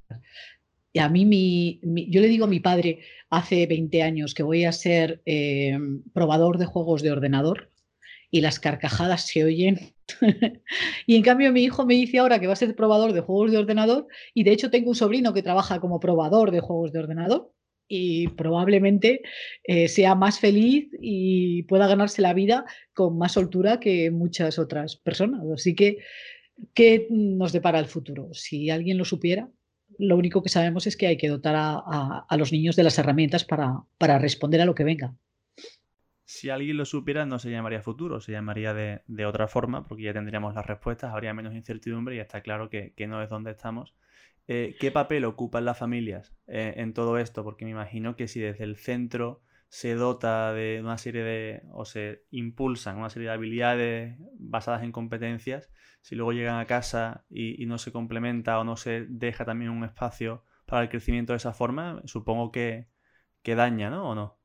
Y 0.94 1.00
a 1.00 1.08
mí, 1.08 1.26
mi, 1.26 1.80
yo 2.08 2.20
le 2.20 2.28
digo 2.28 2.44
a 2.44 2.48
mi 2.48 2.60
padre 2.60 3.00
hace 3.28 3.66
20 3.66 4.00
años 4.02 4.32
que 4.32 4.44
voy 4.44 4.64
a 4.64 4.70
ser 4.70 5.22
eh, 5.26 5.76
probador 6.12 6.56
de 6.56 6.66
juegos 6.66 7.02
de 7.02 7.10
ordenador 7.10 7.68
y 8.30 8.40
las 8.42 8.60
carcajadas 8.60 9.26
se 9.26 9.42
oyen. 9.42 9.92
y 11.06 11.16
en 11.16 11.22
cambio 11.22 11.50
mi 11.50 11.64
hijo 11.64 11.84
me 11.84 11.94
dice 11.94 12.20
ahora 12.20 12.38
que 12.38 12.46
va 12.46 12.52
a 12.52 12.56
ser 12.56 12.76
probador 12.76 13.12
de 13.12 13.22
juegos 13.22 13.50
de 13.50 13.58
ordenador 13.58 14.06
y 14.34 14.44
de 14.44 14.52
hecho 14.52 14.70
tengo 14.70 14.90
un 14.90 14.94
sobrino 14.94 15.34
que 15.34 15.42
trabaja 15.42 15.80
como 15.80 15.98
probador 15.98 16.52
de 16.52 16.60
juegos 16.60 16.92
de 16.92 17.00
ordenador 17.00 17.52
y 17.88 18.28
probablemente 18.28 19.22
eh, 19.64 19.88
sea 19.88 20.14
más 20.14 20.38
feliz 20.38 20.90
y 21.00 21.64
pueda 21.64 21.88
ganarse 21.88 22.22
la 22.22 22.34
vida 22.34 22.66
con 22.92 23.18
más 23.18 23.32
soltura 23.32 23.80
que 23.80 24.12
muchas 24.12 24.60
otras 24.60 24.94
personas. 24.94 25.42
Así 25.52 25.74
que, 25.74 25.98
¿qué 26.72 27.08
nos 27.10 27.52
depara 27.52 27.80
el 27.80 27.86
futuro? 27.86 28.32
Si 28.32 28.70
alguien 28.70 28.96
lo 28.96 29.04
supiera, 29.04 29.50
lo 29.98 30.16
único 30.16 30.42
que 30.42 30.48
sabemos 30.48 30.86
es 30.86 30.96
que 30.96 31.06
hay 31.06 31.16
que 31.16 31.28
dotar 31.28 31.54
a, 31.56 32.36
los 32.36 32.52
niños 32.52 32.76
de 32.76 32.82
las 32.82 32.98
herramientas 32.98 33.44
para, 33.44 33.82
para, 33.98 34.18
responder 34.18 34.60
a 34.60 34.64
lo 34.64 34.74
que 34.74 34.84
venga. 34.84 35.14
Si 36.24 36.50
alguien 36.50 36.76
lo 36.76 36.84
supiera, 36.84 37.26
no 37.26 37.38
se 37.38 37.50
llamaría 37.50 37.82
futuro, 37.82 38.20
se 38.20 38.32
llamaría 38.32 38.74
de, 38.74 39.26
otra 39.26 39.46
forma, 39.46 39.86
porque 39.86 40.04
ya 40.04 40.12
tendríamos 40.12 40.54
las 40.54 40.66
respuestas, 40.66 41.12
habría 41.12 41.34
menos 41.34 41.54
incertidumbre 41.54 42.16
y 42.16 42.18
está 42.18 42.40
claro 42.40 42.70
que, 42.70 42.92
no 43.06 43.22
es 43.22 43.28
donde 43.28 43.50
estamos. 43.50 43.94
Eh, 44.48 44.76
¿Qué 44.80 44.90
papel 44.90 45.24
ocupan 45.24 45.64
las 45.64 45.78
familias 45.78 46.34
eh, 46.46 46.74
en 46.76 46.92
todo 46.92 47.18
esto? 47.18 47.44
Porque 47.44 47.64
me 47.64 47.70
imagino 47.70 48.16
que 48.16 48.28
si 48.28 48.40
desde 48.40 48.64
el 48.64 48.76
centro 48.76 49.42
se 49.74 49.96
dota 49.96 50.52
de 50.52 50.80
una 50.80 50.98
serie 50.98 51.24
de, 51.24 51.62
o 51.72 51.84
se 51.84 52.22
impulsan 52.30 52.96
una 52.96 53.10
serie 53.10 53.26
de 53.26 53.34
habilidades 53.34 54.16
basadas 54.38 54.84
en 54.84 54.92
competencias, 54.92 55.68
si 56.00 56.14
luego 56.14 56.30
llegan 56.30 56.60
a 56.60 56.66
casa 56.66 57.24
y, 57.28 57.66
no 57.66 57.78
se 57.78 57.90
complementa 57.90 58.60
o 58.60 58.62
no 58.62 58.76
se 58.76 59.04
deja 59.08 59.44
también 59.44 59.72
un 59.72 59.82
espacio 59.82 60.44
para 60.64 60.82
el 60.82 60.90
crecimiento 60.90 61.32
de 61.32 61.38
esa 61.38 61.52
forma, 61.52 62.00
supongo 62.04 62.52
que, 62.52 62.86
que 63.42 63.56
daña, 63.56 63.90
¿no? 63.90 64.10
¿O 64.10 64.14
no? 64.14 64.38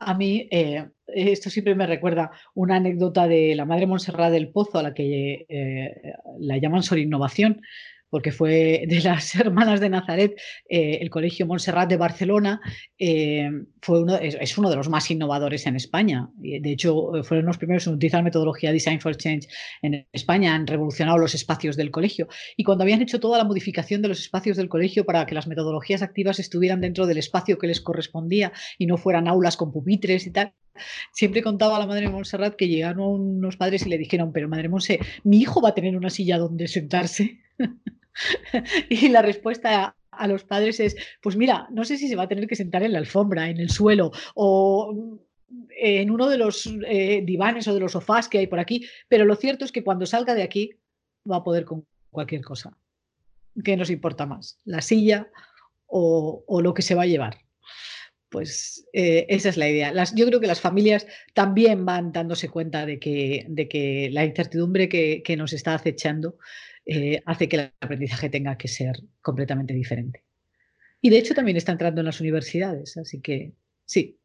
A 0.00 0.12
mí, 0.14 0.48
eh, 0.50 0.88
esto 1.06 1.48
siempre 1.48 1.76
me 1.76 1.86
recuerda 1.86 2.32
una 2.52 2.76
anécdota 2.76 3.28
de 3.28 3.54
la 3.54 3.64
madre 3.64 3.86
Montserrat 3.86 4.32
del 4.32 4.50
Pozo, 4.50 4.80
a 4.80 4.82
la 4.82 4.92
que 4.92 5.46
eh, 5.48 6.14
la 6.40 6.58
llaman 6.58 6.82
sobre 6.82 7.02
innovación, 7.02 7.62
porque 8.10 8.32
fue 8.32 8.84
de 8.86 9.00
las 9.00 9.34
hermanas 9.36 9.80
de 9.80 9.88
Nazaret, 9.88 10.40
eh, 10.68 10.98
el 11.00 11.10
Colegio 11.10 11.46
Montserrat 11.46 11.88
de 11.88 11.96
Barcelona, 11.96 12.60
eh, 12.98 13.50
fue 13.80 14.02
uno, 14.02 14.16
es, 14.16 14.58
uno 14.58 14.70
de 14.70 14.76
los 14.76 14.88
más 14.88 15.10
innovadores 15.10 15.66
en 15.66 15.76
España. 15.76 16.28
De 16.36 16.72
hecho, 16.72 17.12
fueron 17.22 17.46
los 17.46 17.58
primeros 17.58 17.86
en 17.86 17.94
utilizar 17.94 18.22
metodología 18.22 18.72
Design 18.72 19.00
for 19.00 19.16
Change 19.16 19.48
en 19.82 20.06
España, 20.12 20.54
han 20.54 20.66
revolucionado 20.66 21.18
los 21.18 21.34
espacios 21.34 21.76
del 21.76 21.90
colegio. 21.90 22.28
Y 22.56 22.64
cuando 22.64 22.82
habían 22.82 23.02
hecho 23.02 23.20
toda 23.20 23.38
la 23.38 23.44
modificación 23.44 24.02
de 24.02 24.08
los 24.08 24.20
espacios 24.20 24.56
del 24.56 24.68
colegio 24.68 25.04
para 25.04 25.26
que 25.26 25.34
las 25.34 25.46
metodologías 25.46 26.02
activas 26.02 26.38
estuvieran 26.38 26.80
dentro 26.80 27.06
del 27.06 27.18
espacio 27.18 27.58
que 27.58 27.66
les 27.66 27.80
correspondía 27.80 28.52
y 28.78 28.86
no 28.86 28.96
fueran 28.96 29.28
aulas 29.28 29.56
con 29.56 29.72
pupitres 29.72 30.26
y 30.26 30.30
tal, 30.30 30.52
Siempre 31.12 31.42
contaba 31.42 31.76
a 31.76 31.78
la 31.78 31.86
madre 31.86 32.08
Montserrat 32.08 32.56
que 32.56 32.68
llegaron 32.68 33.00
unos 33.00 33.56
padres 33.56 33.86
y 33.86 33.88
le 33.88 33.98
dijeron, 33.98 34.32
pero 34.32 34.48
madre 34.48 34.68
Monse, 34.68 34.98
mi 35.24 35.38
hijo 35.38 35.60
va 35.60 35.70
a 35.70 35.74
tener 35.74 35.96
una 35.96 36.10
silla 36.10 36.38
donde 36.38 36.68
sentarse. 36.68 37.40
y 38.88 39.08
la 39.08 39.22
respuesta 39.22 39.96
a, 40.10 40.28
los 40.28 40.44
padres 40.44 40.80
es, 40.80 40.96
pues 41.20 41.36
mira, 41.36 41.68
no 41.70 41.84
sé 41.84 41.98
si 41.98 42.08
se 42.08 42.16
va 42.16 42.24
a 42.24 42.28
tener 42.28 42.46
que 42.46 42.56
sentar 42.56 42.82
en 42.82 42.92
la 42.92 42.98
alfombra, 42.98 43.50
en 43.50 43.58
el 43.58 43.70
suelo 43.70 44.12
o 44.34 45.20
en 45.78 46.10
uno 46.10 46.28
de 46.28 46.38
los 46.38 46.66
eh, 46.86 47.22
divanes 47.24 47.68
o 47.68 47.74
de 47.74 47.80
los 47.80 47.92
sofás 47.92 48.28
que 48.28 48.38
hay 48.38 48.46
por 48.46 48.58
aquí, 48.58 48.86
pero 49.08 49.24
lo 49.24 49.36
cierto 49.36 49.64
es 49.64 49.72
que 49.72 49.84
cuando 49.84 50.06
salga 50.06 50.34
de 50.34 50.42
aquí 50.42 50.72
va 51.30 51.36
a 51.36 51.44
poder 51.44 51.64
con 51.64 51.86
cualquier 52.10 52.42
cosa. 52.42 52.76
¿Qué 53.62 53.76
nos 53.76 53.90
importa 53.90 54.26
más? 54.26 54.58
¿La 54.64 54.80
silla 54.80 55.30
o, 55.86 56.44
lo 56.62 56.74
que 56.74 56.82
se 56.82 56.94
va 56.94 57.02
a 57.02 57.06
llevar? 57.06 57.38
Pues 58.28 58.86
eh, 58.92 59.26
esa 59.28 59.48
es 59.48 59.56
la 59.56 59.68
idea. 59.68 59.92
yo 60.14 60.26
creo 60.26 60.40
que 60.40 60.46
las 60.46 60.60
familias 60.60 61.06
también 61.32 61.84
van 61.84 62.12
dándose 62.12 62.48
cuenta 62.48 62.84
de 62.84 62.98
que, 62.98 63.46
de 63.48 63.68
que 63.68 64.10
la 64.12 64.24
incertidumbre 64.24 64.88
que, 64.88 65.22
que 65.24 65.36
nos 65.36 65.52
está 65.52 65.74
acechando 65.74 66.36
eh, 66.88 67.20
hace 67.26 67.48
que 67.48 67.56
el 67.56 67.72
aprendizaje 67.80 68.30
tenga 68.30 68.56
que 68.56 68.68
ser 68.68 68.96
completamente 69.20 69.74
diferente. 69.74 70.24
Y 71.00 71.10
de 71.10 71.18
hecho 71.18 71.34
también 71.34 71.56
está 71.56 71.72
entrando 71.72 72.00
en 72.00 72.06
las 72.06 72.20
universidades, 72.20 72.96
así 72.96 73.20
que 73.20 73.54
sí, 73.84 74.18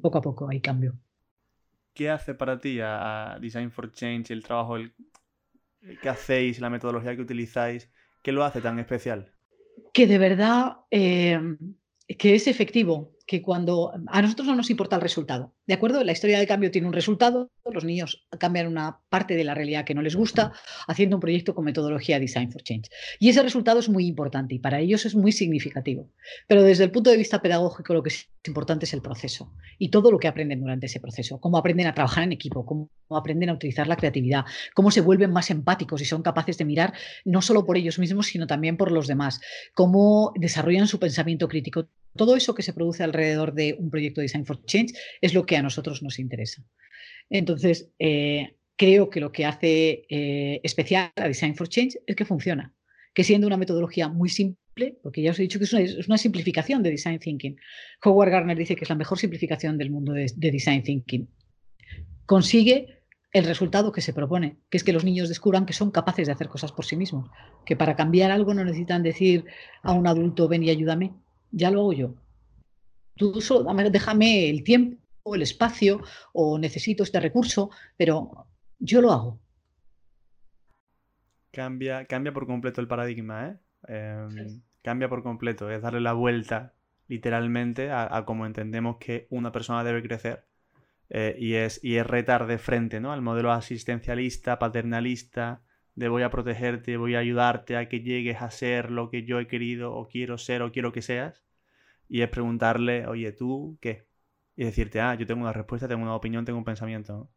poco 0.00 0.18
a 0.18 0.22
poco 0.22 0.48
hay 0.48 0.60
cambio. 0.60 0.96
¿Qué 1.94 2.08
hace 2.08 2.34
para 2.34 2.60
ti 2.60 2.78
a, 2.80 3.36
Design 3.40 3.72
for 3.72 3.92
Change 3.92 4.32
el 4.32 4.44
trabajo 4.44 4.76
que 6.00 6.08
hacéis, 6.08 6.60
la 6.60 6.70
metodología 6.70 7.16
que 7.16 7.22
utilizáis? 7.22 7.90
¿Qué 8.22 8.30
lo 8.30 8.44
hace 8.44 8.60
tan 8.60 8.78
especial? 8.78 9.32
Que 9.92 10.06
de 10.06 10.18
verdad 10.18 10.76
eh, 10.92 11.40
que 12.16 12.36
es 12.36 12.46
efectivo, 12.46 13.17
que 13.28 13.42
cuando 13.42 13.92
a 14.06 14.22
nosotros 14.22 14.48
no 14.48 14.56
nos 14.56 14.70
importa 14.70 14.96
el 14.96 15.02
resultado, 15.02 15.52
¿de 15.66 15.74
acuerdo? 15.74 16.02
La 16.02 16.12
historia 16.12 16.38
del 16.38 16.48
cambio 16.48 16.70
tiene 16.70 16.86
un 16.88 16.94
resultado, 16.94 17.50
los 17.70 17.84
niños 17.84 18.26
cambian 18.38 18.66
una 18.66 19.00
parte 19.10 19.36
de 19.36 19.44
la 19.44 19.54
realidad 19.54 19.84
que 19.84 19.94
no 19.94 20.00
les 20.00 20.16
gusta 20.16 20.50
haciendo 20.86 21.16
un 21.16 21.20
proyecto 21.20 21.54
con 21.54 21.66
metodología 21.66 22.18
Design 22.18 22.50
for 22.50 22.62
Change. 22.62 22.88
Y 23.20 23.28
ese 23.28 23.42
resultado 23.42 23.80
es 23.80 23.90
muy 23.90 24.06
importante 24.06 24.54
y 24.54 24.58
para 24.58 24.80
ellos 24.80 25.04
es 25.04 25.14
muy 25.14 25.32
significativo. 25.32 26.08
Pero 26.46 26.62
desde 26.62 26.84
el 26.84 26.90
punto 26.90 27.10
de 27.10 27.18
vista 27.18 27.42
pedagógico 27.42 27.92
lo 27.92 28.02
que 28.02 28.08
es 28.08 28.30
importante 28.46 28.86
es 28.86 28.94
el 28.94 29.02
proceso 29.02 29.52
y 29.78 29.90
todo 29.90 30.10
lo 30.10 30.18
que 30.18 30.28
aprenden 30.28 30.60
durante 30.60 30.86
ese 30.86 30.98
proceso, 30.98 31.38
cómo 31.38 31.58
aprenden 31.58 31.86
a 31.86 31.92
trabajar 31.92 32.24
en 32.24 32.32
equipo, 32.32 32.64
cómo 32.64 32.88
aprenden 33.10 33.50
a 33.50 33.52
utilizar 33.52 33.86
la 33.86 33.96
creatividad, 33.96 34.46
cómo 34.74 34.90
se 34.90 35.02
vuelven 35.02 35.32
más 35.32 35.50
empáticos 35.50 36.00
y 36.00 36.06
son 36.06 36.22
capaces 36.22 36.56
de 36.56 36.64
mirar 36.64 36.94
no 37.26 37.42
solo 37.42 37.66
por 37.66 37.76
ellos 37.76 37.98
mismos, 37.98 38.28
sino 38.28 38.46
también 38.46 38.78
por 38.78 38.90
los 38.90 39.06
demás, 39.06 39.42
cómo 39.74 40.32
desarrollan 40.34 40.88
su 40.88 40.98
pensamiento 40.98 41.46
crítico 41.46 41.88
todo 42.18 42.36
eso 42.36 42.54
que 42.54 42.62
se 42.62 42.74
produce 42.74 43.02
alrededor 43.02 43.54
de 43.54 43.74
un 43.78 43.88
proyecto 43.88 44.20
de 44.20 44.26
Design 44.26 44.44
for 44.44 44.62
Change 44.66 44.92
es 45.22 45.32
lo 45.32 45.46
que 45.46 45.56
a 45.56 45.62
nosotros 45.62 46.02
nos 46.02 46.18
interesa. 46.18 46.62
Entonces, 47.30 47.90
eh, 47.98 48.56
creo 48.76 49.08
que 49.08 49.20
lo 49.20 49.32
que 49.32 49.46
hace 49.46 50.04
eh, 50.10 50.60
especial 50.62 51.10
a 51.16 51.28
Design 51.28 51.54
for 51.54 51.68
Change 51.68 51.98
es 52.06 52.14
que 52.14 52.26
funciona, 52.26 52.74
que 53.14 53.24
siendo 53.24 53.46
una 53.46 53.56
metodología 53.56 54.08
muy 54.08 54.28
simple, 54.28 54.98
porque 55.02 55.22
ya 55.22 55.30
os 55.30 55.38
he 55.38 55.42
dicho 55.42 55.58
que 55.58 55.64
es 55.64 56.06
una, 56.06 56.18
simplificación 56.18 56.82
de 56.82 56.90
Design 56.90 57.18
Thinking. 57.18 57.56
Howard 58.04 58.30
Gardner 58.30 58.56
dice 58.56 58.76
que 58.76 58.84
es 58.84 58.90
la 58.90 58.94
mejor 58.94 59.18
simplificación 59.18 59.78
del 59.78 59.90
mundo 59.90 60.12
de, 60.12 60.30
de 60.36 60.50
Design 60.50 60.82
Thinking. 60.82 61.28
Consigue 62.26 62.98
el 63.32 63.44
resultado 63.44 63.92
que 63.92 64.00
se 64.00 64.12
propone, 64.12 64.58
que 64.70 64.78
es 64.78 64.84
que 64.84 64.92
los 64.92 65.04
niños 65.04 65.28
descubran 65.28 65.66
que 65.66 65.72
son 65.72 65.90
capaces 65.90 66.26
de 66.26 66.32
hacer 66.32 66.48
cosas 66.48 66.72
por 66.72 66.84
sí 66.84 66.96
mismos, 66.96 67.28
que 67.66 67.76
para 67.76 67.96
cambiar 67.96 68.30
algo 68.30 68.54
no 68.54 68.64
necesitan 68.64 69.02
decir 69.02 69.44
a 69.82 69.92
un 69.92 70.06
adulto 70.06 70.48
ven 70.48 70.62
y 70.62 70.70
ayúdame, 70.70 71.12
ya 71.50 71.70
lo 71.70 71.80
hago 71.80 71.92
yo. 71.92 72.14
Tú 73.16 73.40
solo 73.40 73.72
déjame 73.90 74.48
el 74.48 74.62
tiempo, 74.62 75.34
el 75.34 75.42
espacio 75.42 76.00
o 76.32 76.58
necesito 76.58 77.02
este 77.02 77.20
recurso, 77.20 77.70
pero 77.96 78.46
yo 78.78 79.00
lo 79.00 79.12
hago. 79.12 79.40
Cambia, 81.50 82.04
cambia 82.06 82.32
por 82.32 82.46
completo 82.46 82.80
el 82.80 82.88
paradigma, 82.88 83.48
¿eh? 83.48 83.58
Em, 83.88 84.62
cambia 84.82 85.08
por 85.08 85.22
completo, 85.22 85.70
es 85.70 85.82
darle 85.82 86.00
la 86.00 86.12
vuelta 86.12 86.74
literalmente 87.08 87.90
a, 87.90 88.22
cómo 88.26 88.46
entendemos 88.46 88.98
que 88.98 89.26
una 89.30 89.50
persona 89.50 89.82
debe 89.82 90.02
crecer 90.02 90.44
eh, 91.08 91.34
y, 91.38 91.54
es, 91.54 91.82
y 91.82 91.96
es 91.96 92.06
retar 92.06 92.46
de 92.46 92.58
frente 92.58 93.00
¿no? 93.00 93.12
al 93.12 93.22
modelo 93.22 93.50
asistencialista, 93.50 94.58
paternalista, 94.58 95.62
de 95.98 96.08
voy 96.08 96.22
a 96.22 96.30
protegerte, 96.30 96.96
voy 96.96 97.16
a 97.16 97.18
ayudarte 97.18 97.76
a 97.76 97.88
que 97.88 98.00
llegues 98.00 98.40
a 98.40 98.52
ser 98.52 98.92
lo 98.92 99.10
que 99.10 99.24
yo 99.24 99.40
he 99.40 99.48
querido 99.48 99.92
o 99.94 100.06
quiero 100.06 100.38
ser 100.38 100.62
o 100.62 100.70
quiero 100.70 100.92
que 100.92 101.02
seas. 101.02 101.42
Y 102.08 102.22
es 102.22 102.30
preguntarle, 102.30 103.06
oye, 103.08 103.32
¿tú 103.32 103.78
qué? 103.80 104.06
Y 104.54 104.64
decirte, 104.64 105.00
ah, 105.00 105.16
yo 105.16 105.26
tengo 105.26 105.42
una 105.42 105.52
respuesta, 105.52 105.88
tengo 105.88 106.02
una 106.04 106.14
opinión, 106.14 106.44
tengo 106.44 106.58
un 106.58 106.64
pensamiento. 106.64 107.28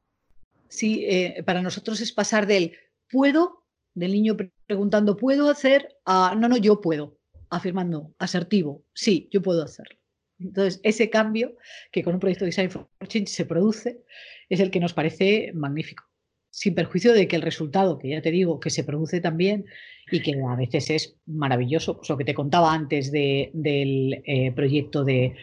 Sí, 0.70 1.04
eh, 1.08 1.42
para 1.44 1.64
nosotros 1.64 2.02
es 2.02 2.12
pasar 2.12 2.46
del 2.46 2.74
puedo, 3.10 3.66
del 3.96 4.12
niño 4.12 4.38
preguntando, 4.68 5.18
¿puedo 5.18 5.50
hacer? 5.50 5.98
a 6.06 6.36
no, 6.38 6.48
no, 6.48 6.56
yo 6.56 6.82
puedo, 6.82 7.18
afirmando, 7.50 8.14
asertivo, 8.20 8.86
sí, 8.94 9.28
yo 9.32 9.42
puedo 9.42 9.64
hacerlo. 9.64 9.98
Entonces, 10.38 10.80
ese 10.84 11.10
cambio 11.10 11.58
que 11.92 12.04
con 12.04 12.14
un 12.14 12.20
proyecto 12.20 12.46
de 12.46 12.50
Design 12.50 12.70
for 12.70 12.88
Change 13.08 13.30
se 13.30 13.46
produce 13.46 14.04
es 14.50 14.60
el 14.60 14.70
que 14.70 14.80
nos 14.80 14.94
parece 14.94 15.52
magnífico 15.56 16.11
sin 16.52 16.76
perjuicio 16.76 17.14
de 17.14 17.28
que 17.28 17.38
el 17.38 17.42
resultado, 17.42 17.98
que 17.98 18.10
ya 18.10 18.22
te 18.22 18.30
digo, 18.30 18.60
que 18.60 18.70
se 18.70 18.84
produce 18.84 19.22
también 19.22 19.66
y 20.12 20.22
que 20.22 20.34
a 20.34 20.56
veces 20.56 20.90
es 20.90 21.16
maravilloso, 21.26 21.98
pues 21.98 22.10
lo 22.10 22.18
que 22.18 22.26
te 22.26 22.34
contaba 22.34 22.74
antes 22.74 23.12
del 23.12 24.22
eh, 24.26 24.52
proyecto 24.54 25.06
de, 25.06 25.34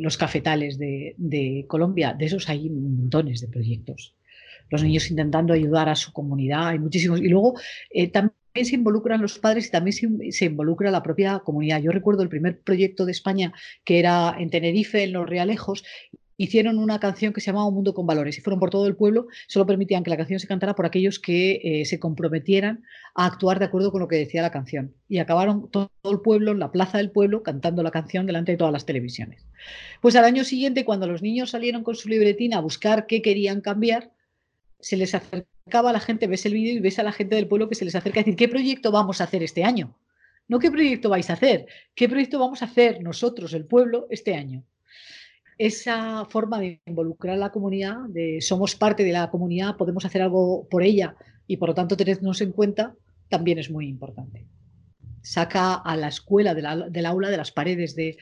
los 0.00 0.16
cafetales 0.16 0.78
de, 0.78 1.64
Colombia, 1.66 2.14
de 2.14 2.26
esos 2.26 2.48
hay 2.48 2.70
montones 2.70 3.40
de 3.40 3.48
proyectos. 3.48 4.14
Los 4.70 4.82
niños 4.82 5.10
intentando 5.10 5.52
ayudar 5.52 5.88
a 5.88 5.96
su 5.96 6.12
comunidad, 6.12 6.68
hay 6.68 6.78
muchísimos. 6.78 7.20
Y 7.20 7.28
luego 7.28 7.54
eh, 7.90 8.08
también 8.08 8.34
se 8.54 8.74
involucran 8.74 9.22
los 9.22 9.38
padres 9.38 9.66
y 9.66 9.70
también 9.70 9.92
se, 9.92 10.32
se, 10.32 10.44
involucra 10.46 10.90
la 10.90 11.02
propia 11.02 11.40
comunidad. 11.40 11.82
Yo 11.82 11.90
recuerdo 11.90 12.22
el 12.22 12.28
primer 12.28 12.60
proyecto 12.60 13.04
de 13.04 13.12
España 13.12 13.52
que 13.84 13.98
era 13.98 14.36
en 14.38 14.50
Tenerife, 14.50 15.02
en 15.02 15.12
Los 15.12 15.28
Realejos, 15.28 15.84
hicieron 16.36 16.78
una 16.78 17.00
canción 17.00 17.32
que 17.32 17.40
se 17.40 17.46
llamaba 17.46 17.66
Un 17.66 17.74
Mundo 17.74 17.94
con 17.94 18.06
Valores 18.06 18.36
y 18.38 18.40
fueron 18.40 18.60
por 18.60 18.70
todo 18.70 18.86
el 18.86 18.96
pueblo, 18.96 19.28
solo 19.46 19.66
permitían 19.66 20.02
que 20.02 20.10
la 20.10 20.16
canción 20.16 20.38
se 20.38 20.46
cantara 20.46 20.74
por 20.74 20.86
aquellos 20.86 21.18
que 21.18 21.60
eh, 21.62 21.84
se 21.84 21.98
comprometieran 21.98 22.84
a 23.14 23.26
actuar 23.26 23.58
de 23.58 23.66
acuerdo 23.66 23.90
con 23.90 24.00
lo 24.00 24.08
que 24.08 24.16
decía 24.16 24.42
la 24.42 24.50
canción. 24.50 24.94
Y 25.08 25.18
acabaron 25.18 25.70
todo 25.70 25.90
el 26.04 26.20
pueblo, 26.20 26.54
la 26.54 26.72
plaza 26.72 26.98
del 26.98 27.10
pueblo, 27.10 27.42
cantando 27.42 27.82
la 27.82 27.90
canción 27.90 28.26
delante 28.26 28.52
de 28.52 28.58
todas 28.58 28.72
las 28.72 28.86
televisiones. 28.86 29.46
Pues 30.00 30.16
al 30.16 30.24
año 30.24 30.44
siguiente, 30.44 30.84
cuando 30.84 31.06
los 31.06 31.22
niños 31.22 31.50
salieron 31.50 31.82
con 31.82 31.94
su 31.94 32.08
libretina 32.08 32.58
a 32.58 32.60
buscar 32.60 33.06
qué 33.06 33.22
querían 33.22 33.60
cambiar, 33.60 34.10
se 34.80 34.96
les 34.96 35.14
acercaba 35.14 35.90
a 35.90 35.92
la 35.92 36.00
gente, 36.00 36.26
ves 36.26 36.44
el 36.46 36.52
vídeo 36.52 36.74
y 36.74 36.80
ves 36.80 36.98
a 36.98 37.02
la 37.02 37.12
gente 37.12 37.34
del 37.34 37.48
pueblo 37.48 37.68
que 37.68 37.74
se 37.74 37.84
les 37.84 37.94
acerca 37.94 38.20
a 38.20 38.22
decir, 38.22 38.36
¿qué 38.36 38.48
proyecto 38.48 38.92
vamos 38.92 39.20
a 39.20 39.24
hacer 39.24 39.42
este 39.42 39.64
año? 39.64 39.96
No 40.48 40.58
qué 40.60 40.70
proyecto 40.70 41.08
vais 41.08 41.28
a 41.30 41.32
hacer, 41.32 41.66
qué 41.94 42.08
proyecto 42.08 42.38
vamos 42.38 42.62
a 42.62 42.66
hacer 42.66 43.02
nosotros, 43.02 43.52
el 43.52 43.64
pueblo, 43.64 44.06
este 44.10 44.34
año 44.34 44.62
esa 45.58 46.24
forma 46.26 46.60
de 46.60 46.80
involucrar 46.86 47.34
a 47.34 47.38
la 47.38 47.50
comunidad, 47.50 47.96
de 48.08 48.40
somos 48.40 48.74
parte 48.76 49.04
de 49.04 49.12
la 49.12 49.30
comunidad, 49.30 49.76
podemos 49.76 50.04
hacer 50.04 50.22
algo 50.22 50.68
por 50.68 50.82
ella 50.82 51.16
y 51.46 51.56
por 51.56 51.70
lo 51.70 51.74
tanto 51.74 51.96
tenernos 51.96 52.40
en 52.40 52.52
cuenta, 52.52 52.94
también 53.28 53.58
es 53.58 53.70
muy 53.70 53.88
importante. 53.88 54.46
Saca 55.22 55.74
a 55.74 55.96
la 55.96 56.08
escuela 56.08 56.54
del 56.54 57.06
aula, 57.06 57.30
de 57.30 57.36
las 57.36 57.50
paredes 57.50 57.96
del 57.96 58.16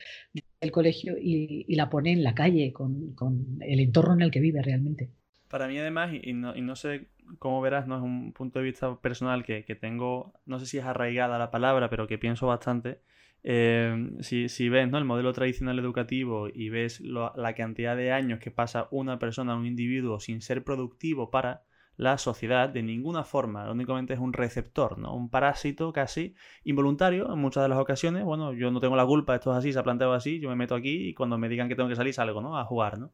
colegio 0.71 1.17
y, 1.21 1.75
la 1.75 1.91
pone 1.91 2.13
en 2.13 2.23
la 2.23 2.35
calle, 2.35 2.73
con, 2.73 3.15
el 3.61 3.81
entorno 3.81 4.15
en 4.15 4.23
el 4.23 4.31
que 4.31 4.41
vive 4.41 4.63
realmente. 4.63 5.11
Para 5.49 5.69
mí 5.69 5.79
además, 5.79 6.13
y 6.15 6.33
no, 6.33 6.77
sé 6.77 7.09
cómo 7.39 7.61
verás, 7.61 7.87
no 7.87 7.97
es 7.97 8.03
un 8.03 8.33
punto 8.33 8.59
de 8.59 8.65
vista 8.67 8.97
personal 9.01 9.45
que, 9.45 9.65
que 9.65 9.75
tengo, 9.75 10.35
no 10.47 10.59
sé 10.59 10.67
si 10.67 10.79
es 10.79 10.85
arraigada 10.85 11.39
la 11.39 11.51
palabra, 11.51 11.91
pero 11.91 12.07
que 12.07 12.19
pienso 12.19 12.47
bastante, 12.47 13.01
Em, 13.47 14.23
si, 14.23 14.69
ves 14.71 14.91
¿no? 14.91 14.97
el 14.97 15.05
modelo 15.05 15.35
tradicional 15.35 15.79
educativo 15.79 16.49
y 16.49 16.71
ves 16.71 17.01
la 17.01 17.55
cantidad 17.55 17.95
de 17.95 18.11
años 18.11 18.41
que 18.41 18.51
pasa 18.51 18.89
una 18.91 19.19
persona, 19.19 19.55
un 19.55 19.67
individuo, 19.67 20.19
sin 20.19 20.41
ser 20.41 20.65
productivo 20.65 21.31
para 21.31 21.63
la 21.97 22.17
sociedad, 22.17 22.71
de 22.71 22.83
ninguna 22.83 23.23
forma, 23.23 23.71
únicamente 23.71 24.15
es 24.15 24.19
un 24.19 24.33
receptor, 24.33 24.99
¿no? 24.99 25.15
un 25.15 25.29
parásito 25.29 25.93
casi 25.93 26.35
involuntario 26.65 27.31
en 27.33 27.39
muchas 27.39 27.63
de 27.65 27.69
las 27.69 27.79
ocasiones. 27.79 28.25
Bueno, 28.25 28.55
yo 28.55 28.71
no 28.71 28.81
tengo 28.81 28.97
la 28.97 29.07
culpa, 29.07 29.35
esto 29.35 29.53
es 29.53 29.59
así, 29.59 29.73
se 29.75 29.79
ha 29.79 29.83
planteado 29.85 30.15
así, 30.15 30.41
yo 30.41 30.49
me 30.49 30.57
meto 30.57 30.75
aquí 30.75 31.11
y 31.11 31.15
cuando 31.15 31.37
me 31.37 31.51
digan 31.51 31.69
que 31.69 31.77
tengo 31.77 31.91
que 31.91 31.97
salir 31.97 32.15
salgo 32.15 32.41
¿no? 32.41 32.59
a 32.59 32.65
jugar. 32.65 32.99
¿no? 32.99 33.13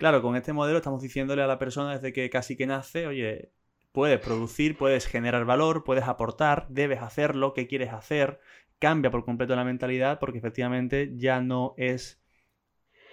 Claro, 0.00 0.22
con 0.22 0.34
este 0.34 0.54
modelo 0.54 0.78
estamos 0.78 1.02
diciéndole 1.02 1.42
a 1.42 1.46
la 1.46 1.58
persona 1.58 1.92
desde 1.92 2.14
que 2.14 2.30
casi 2.30 2.56
que 2.56 2.66
nace, 2.66 3.06
oye, 3.06 3.52
puedes 3.92 4.18
producir, 4.18 4.78
puedes 4.78 5.06
generar 5.06 5.44
valor, 5.44 5.84
puedes 5.84 6.04
aportar, 6.04 6.66
debes 6.70 7.02
hacerlo, 7.02 7.52
qué 7.52 7.66
quieres 7.66 7.92
hacer, 7.92 8.40
cambia 8.78 9.10
por 9.10 9.26
completo 9.26 9.54
la 9.56 9.64
mentalidad 9.64 10.18
porque 10.18 10.38
efectivamente 10.38 11.12
ya 11.16 11.42
no 11.42 11.74
es 11.76 12.24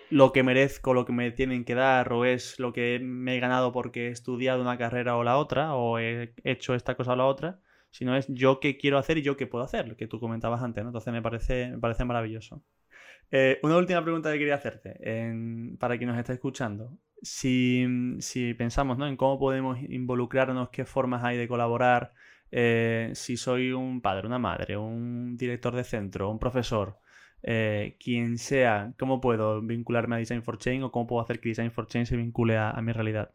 lo 0.09 0.31
que 0.31 0.43
merezco, 0.43 0.93
lo 0.93 1.03
que 1.03 1.11
me 1.11 1.29
tienen 1.31 1.65
que 1.65 1.75
dar, 1.75 2.13
o 2.13 2.23
es 2.23 2.57
lo 2.57 2.71
que 2.71 2.99
me 3.03 3.35
he 3.35 3.39
ganado 3.41 3.73
porque 3.73 4.07
he 4.07 4.11
estudiado 4.11 4.61
una 4.61 4.77
carrera 4.77 5.17
o 5.17 5.25
la 5.25 5.37
otra, 5.37 5.75
o 5.75 5.99
he 5.99 6.35
hecho 6.45 6.73
esta 6.73 6.95
cosa 6.95 7.11
o 7.11 7.15
la 7.17 7.25
otra, 7.25 7.59
sino 7.97 8.15
es 8.15 8.27
yo 8.27 8.59
qué 8.59 8.77
quiero 8.77 8.99
hacer 8.99 9.17
y 9.17 9.23
yo 9.23 9.37
qué 9.37 9.47
puedo 9.47 9.63
hacer, 9.63 9.87
lo 9.87 9.97
que 9.97 10.05
tú 10.05 10.19
comentabas 10.19 10.61
antes, 10.61 10.83
¿no? 10.83 10.89
Entonces 10.89 11.11
me 11.11 11.21
parece, 11.23 11.71
me 11.71 11.79
parece 11.79 12.05
maravilloso. 12.05 12.61
Eh, 13.31 13.59
una 13.63 13.77
última 13.77 14.03
pregunta 14.03 14.31
que 14.31 14.37
quería 14.37 14.55
hacerte, 14.55 14.99
para 15.79 15.97
quien 15.97 16.09
nos 16.09 16.19
está 16.19 16.31
escuchando. 16.31 16.95
Si, 17.23 17.87
si 18.19 18.53
pensamos 18.53 18.99
¿no? 18.99 19.07
en 19.07 19.17
cómo 19.17 19.39
podemos 19.39 19.79
involucrarnos, 19.81 20.69
qué 20.69 20.85
formas 20.85 21.23
hay 21.23 21.37
de 21.37 21.47
colaborar, 21.47 22.13
eh, 22.51 23.09
si 23.15 23.35
soy 23.35 23.71
un 23.71 24.01
padre, 24.01 24.27
una 24.27 24.37
madre, 24.37 24.77
un 24.77 25.35
director 25.35 25.75
de 25.75 25.83
centro, 25.83 26.29
un 26.29 26.37
profesor, 26.37 26.99
eh, 27.41 27.97
quien 27.99 28.37
sea, 28.37 28.93
¿cómo 28.99 29.19
puedo 29.19 29.59
vincularme 29.63 30.17
a 30.17 30.19
Design 30.19 30.43
for 30.43 30.59
Change 30.59 30.83
o 30.83 30.91
cómo 30.91 31.07
puedo 31.07 31.23
hacer 31.23 31.39
que 31.39 31.49
Design 31.49 31.71
for 31.71 31.87
Change 31.87 32.09
se 32.09 32.17
vincule 32.17 32.57
a, 32.57 32.79
mi 32.81 32.91
realidad? 32.91 33.31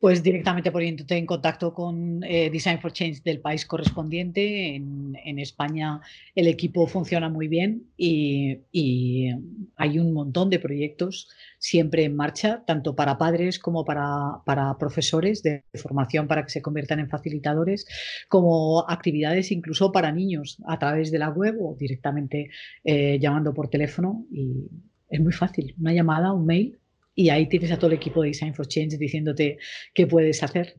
Pues 0.00 0.22
directamente 0.22 0.72
poniéndote 0.72 1.14
en 1.18 1.26
contacto 1.26 1.74
con 1.74 2.24
eh, 2.24 2.48
Design 2.48 2.80
for 2.80 2.90
Change 2.90 3.22
del 3.22 3.40
país 3.40 3.66
correspondiente. 3.66 4.74
En, 4.74 5.38
España 5.38 6.00
el 6.34 6.48
equipo 6.48 6.86
funciona 6.86 7.28
muy 7.28 7.48
bien 7.48 7.84
y, 7.96 9.30
hay 9.76 9.98
un 9.98 10.12
montón 10.12 10.48
de 10.48 10.58
proyectos 10.58 11.28
siempre 11.58 12.04
en 12.04 12.16
marcha, 12.16 12.64
tanto 12.66 12.96
para 12.96 13.18
padres 13.18 13.58
como 13.58 13.84
para, 13.84 14.42
para, 14.46 14.76
profesores 14.78 15.42
de 15.42 15.64
formación 15.74 16.26
para 16.26 16.44
que 16.44 16.50
se 16.50 16.62
conviertan 16.62 17.00
en 17.00 17.10
facilitadores, 17.10 17.86
como 18.28 18.88
actividades 18.88 19.52
incluso 19.52 19.92
para 19.92 20.12
niños 20.12 20.58
a 20.66 20.78
través 20.78 21.10
de 21.10 21.18
la 21.18 21.28
web 21.28 21.56
o 21.60 21.76
directamente 21.78 22.50
eh, 22.84 23.18
llamando 23.20 23.52
por 23.52 23.68
teléfono. 23.68 24.24
Y 24.32 24.66
es 25.10 25.20
muy 25.20 25.32
fácil, 25.32 25.74
una 25.78 25.92
llamada, 25.92 26.32
un 26.32 26.46
mail 26.46 26.79
y 27.14 27.30
ahí 27.30 27.48
tienes 27.48 27.72
a 27.72 27.76
todo 27.76 27.88
el 27.88 27.96
equipo 27.96 28.22
de 28.22 28.28
Design 28.28 28.54
for 28.54 28.66
Change 28.66 28.96
diciéndote 28.96 29.58
qué 29.94 30.06
puedes 30.06 30.42
hacer. 30.42 30.76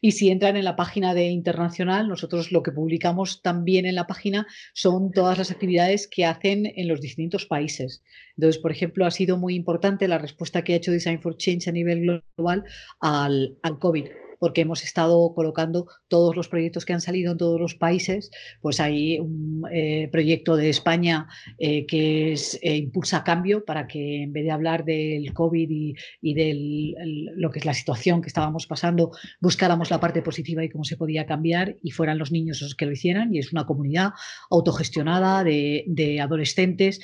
Y 0.00 0.12
si 0.12 0.30
entran 0.30 0.56
en 0.56 0.64
la 0.64 0.76
página 0.76 1.14
de 1.14 1.26
Internacional, 1.28 2.08
nosotros 2.08 2.52
lo 2.52 2.62
que 2.62 2.72
publicamos 2.72 3.42
también 3.42 3.84
en 3.86 3.94
la 3.94 4.06
página 4.06 4.46
son 4.74 5.10
todas 5.10 5.38
las 5.38 5.50
actividades 5.50 6.08
que 6.08 6.24
hacen 6.24 6.72
en 6.76 6.88
los 6.88 7.00
distintos 7.00 7.46
países. 7.46 8.02
Entonces, 8.36 8.60
por 8.60 8.70
ejemplo, 8.70 9.06
ha 9.06 9.10
sido 9.10 9.38
muy 9.38 9.54
importante 9.54 10.06
la 10.06 10.18
respuesta 10.18 10.62
que 10.62 10.74
ha 10.74 10.76
hecho 10.76 10.92
Design 10.92 11.20
for 11.20 11.36
Change 11.36 11.68
a 11.68 11.72
nivel 11.72 12.22
global 12.36 12.64
al, 13.00 13.58
al 13.62 13.78
COVID 13.78 14.06
porque 14.38 14.62
hemos 14.62 14.84
estado 14.84 15.32
colocando 15.34 15.86
todos 16.08 16.36
los 16.36 16.48
proyectos 16.48 16.84
que 16.84 16.92
han 16.92 17.00
salido 17.00 17.32
en 17.32 17.38
todos 17.38 17.60
los 17.60 17.74
países. 17.74 18.30
Pues 18.60 18.80
hay 18.80 19.18
un 19.18 19.64
eh, 19.72 20.08
proyecto 20.10 20.56
de 20.56 20.70
España 20.70 21.28
eh, 21.58 21.86
que 21.86 22.32
es 22.32 22.58
eh, 22.62 22.76
Impulsa 22.76 23.24
Cambio 23.24 23.64
para 23.64 23.86
que 23.86 24.22
en 24.22 24.32
vez 24.32 24.44
de 24.44 24.50
hablar 24.50 24.84
del 24.84 25.32
COVID 25.32 25.68
y, 25.70 26.34
de 26.34 26.94
lo 27.36 27.50
que 27.50 27.58
es 27.58 27.64
la 27.64 27.74
situación 27.74 28.22
que 28.22 28.28
estábamos 28.28 28.66
pasando, 28.66 29.10
buscáramos 29.40 29.90
la 29.90 30.00
parte 30.00 30.22
positiva 30.22 30.64
y 30.64 30.68
cómo 30.68 30.84
se 30.84 30.96
podía 30.96 31.26
cambiar 31.26 31.76
y 31.82 31.90
fueran 31.90 32.18
los 32.18 32.32
niños 32.32 32.62
los 32.62 32.74
que 32.74 32.86
lo 32.86 32.92
hicieran. 32.92 33.34
Y 33.34 33.38
es 33.38 33.52
una 33.52 33.66
comunidad 33.66 34.10
autogestionada 34.50 35.44
de 35.44 36.20
adolescentes 36.20 37.00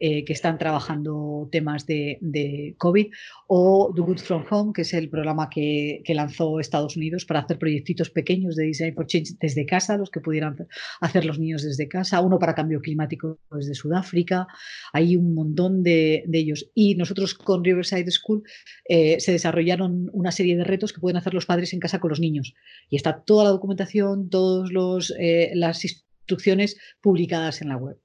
eh, 0.00 0.24
que 0.24 0.32
están 0.32 0.58
trabajando 0.58 1.48
temas 1.50 1.86
de, 1.86 2.74
COVID, 2.78 3.08
o 3.46 3.92
Do 3.94 4.04
Good 4.04 4.18
From 4.18 4.44
Home, 4.50 4.72
que 4.72 4.82
es 4.82 4.94
el 4.94 5.08
programa 5.08 5.48
que, 5.50 6.02
lanzó 6.08 6.60
Estados 6.60 6.96
Unidos 6.96 7.24
para 7.24 7.40
hacer 7.40 7.58
proyectitos 7.58 8.10
pequeños 8.10 8.56
de 8.56 8.64
Design 8.64 8.94
for 8.94 9.06
Change 9.06 9.34
desde 9.40 9.66
casa, 9.66 9.96
los 9.96 10.10
que 10.10 10.20
pudieran 10.20 10.56
hacer 11.00 11.24
los 11.24 11.38
niños 11.38 11.62
desde 11.62 11.88
casa, 11.88 12.20
uno 12.20 12.38
para 12.38 12.54
cambio 12.54 12.80
climático 12.80 13.38
desde 13.50 13.74
Sudáfrica, 13.74 14.46
hay 14.92 15.16
un 15.16 15.34
montón 15.34 15.82
de, 15.82 16.24
ellos. 16.32 16.70
Y 16.74 16.94
nosotros 16.94 17.34
con 17.34 17.64
Riverside 17.64 18.10
School 18.10 18.42
eh, 18.88 19.18
se 19.20 19.32
desarrollaron 19.32 20.08
una 20.12 20.30
serie 20.30 20.56
de 20.56 20.64
retos 20.64 20.92
que 20.92 21.00
pueden 21.00 21.16
hacer 21.16 21.34
los 21.34 21.46
padres 21.46 21.72
en 21.72 21.80
casa 21.80 21.98
con 21.98 22.10
los 22.10 22.20
niños. 22.20 22.54
Y 22.88 22.96
está 22.96 23.22
toda 23.22 23.44
la 23.44 23.50
documentación, 23.50 24.30
todas 24.30 24.70
eh, 25.18 25.50
las 25.54 25.84
instrucciones 25.84 26.76
publicadas 27.00 27.62
en 27.62 27.68
la 27.68 27.76
web. 27.76 27.98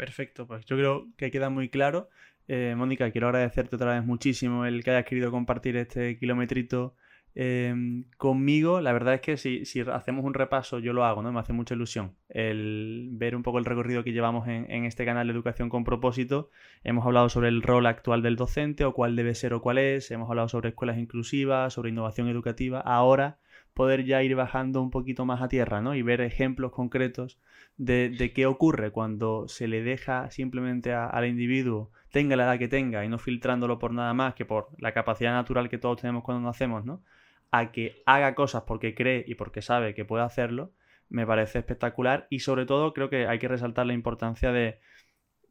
Perfecto, 0.00 0.46
pues 0.46 0.64
yo 0.64 0.78
creo 0.78 1.08
que 1.18 1.30
queda 1.30 1.50
muy 1.50 1.68
claro. 1.68 2.08
Eh, 2.48 2.74
Mónica, 2.74 3.10
quiero 3.10 3.26
agradecerte 3.26 3.76
otra 3.76 3.92
vez 3.92 4.02
muchísimo 4.02 4.64
el 4.64 4.82
que 4.82 4.92
hayas 4.92 5.04
querido 5.04 5.30
compartir 5.30 5.76
este 5.76 6.18
kilometrito 6.18 6.94
em, 7.34 8.04
conmigo. 8.16 8.80
La 8.80 8.94
verdad 8.94 9.12
es 9.12 9.20
que 9.20 9.36
si, 9.36 9.62
hacemos 9.92 10.24
un 10.24 10.32
repaso, 10.32 10.78
yo 10.78 10.94
lo 10.94 11.04
hago, 11.04 11.22
¿no? 11.22 11.30
Me 11.32 11.40
hace 11.40 11.52
mucha 11.52 11.74
ilusión 11.74 12.14
el 12.30 13.10
ver 13.12 13.36
un 13.36 13.42
poco 13.42 13.58
el 13.58 13.66
recorrido 13.66 14.02
que 14.02 14.12
llevamos 14.12 14.48
en, 14.48 14.70
en, 14.70 14.86
este 14.86 15.04
canal 15.04 15.26
de 15.26 15.34
Educación 15.34 15.68
con 15.68 15.84
propósito. 15.84 16.48
Hemos 16.82 17.04
hablado 17.04 17.28
sobre 17.28 17.48
el 17.48 17.60
rol 17.60 17.84
actual 17.84 18.22
del 18.22 18.36
docente 18.36 18.86
o 18.86 18.94
cuál 18.94 19.16
debe 19.16 19.34
ser 19.34 19.52
o 19.52 19.60
cuál 19.60 19.76
es. 19.76 20.10
Hemos 20.10 20.30
hablado 20.30 20.48
sobre 20.48 20.70
escuelas 20.70 20.96
inclusivas, 20.96 21.74
sobre 21.74 21.90
innovación 21.90 22.26
educativa. 22.26 22.80
Ahora 22.80 23.38
poder 23.74 24.04
ya 24.04 24.22
ir 24.22 24.34
bajando 24.36 24.82
un 24.82 24.90
poquito 24.90 25.24
más 25.24 25.42
a 25.42 25.48
tierra, 25.48 25.80
¿no? 25.80 25.94
Y 25.94 26.02
ver 26.02 26.20
ejemplos 26.20 26.72
concretos 26.72 27.38
de, 27.76 28.32
qué 28.34 28.46
ocurre 28.46 28.90
cuando 28.90 29.48
se 29.48 29.68
le 29.68 29.82
deja 29.82 30.30
simplemente 30.30 30.92
al 30.92 31.26
individuo, 31.26 31.90
tenga 32.10 32.36
la 32.36 32.44
edad 32.44 32.58
que 32.58 32.68
tenga, 32.68 33.04
y 33.04 33.08
no 33.08 33.18
filtrándolo 33.18 33.78
por 33.78 33.92
nada 33.92 34.12
más 34.14 34.34
que 34.34 34.44
por 34.44 34.68
la 34.78 34.92
capacidad 34.92 35.32
natural 35.32 35.68
que 35.68 35.78
todos 35.78 36.00
tenemos 36.00 36.24
cuando 36.24 36.46
nacemos, 36.46 36.84
¿no? 36.84 37.02
A 37.50 37.72
que 37.72 38.02
haga 38.06 38.34
cosas 38.34 38.64
porque 38.66 38.94
cree 38.94 39.24
y 39.26 39.34
porque 39.34 39.62
sabe 39.62 39.94
que 39.94 40.04
puede 40.04 40.24
hacerlo, 40.24 40.72
me 41.08 41.26
parece 41.26 41.58
espectacular 41.58 42.26
y 42.30 42.40
sobre 42.40 42.66
todo 42.66 42.92
creo 42.92 43.10
que 43.10 43.26
hay 43.26 43.38
que 43.38 43.48
resaltar 43.48 43.86
la 43.86 43.94
importancia 43.94 44.52
de 44.52 44.78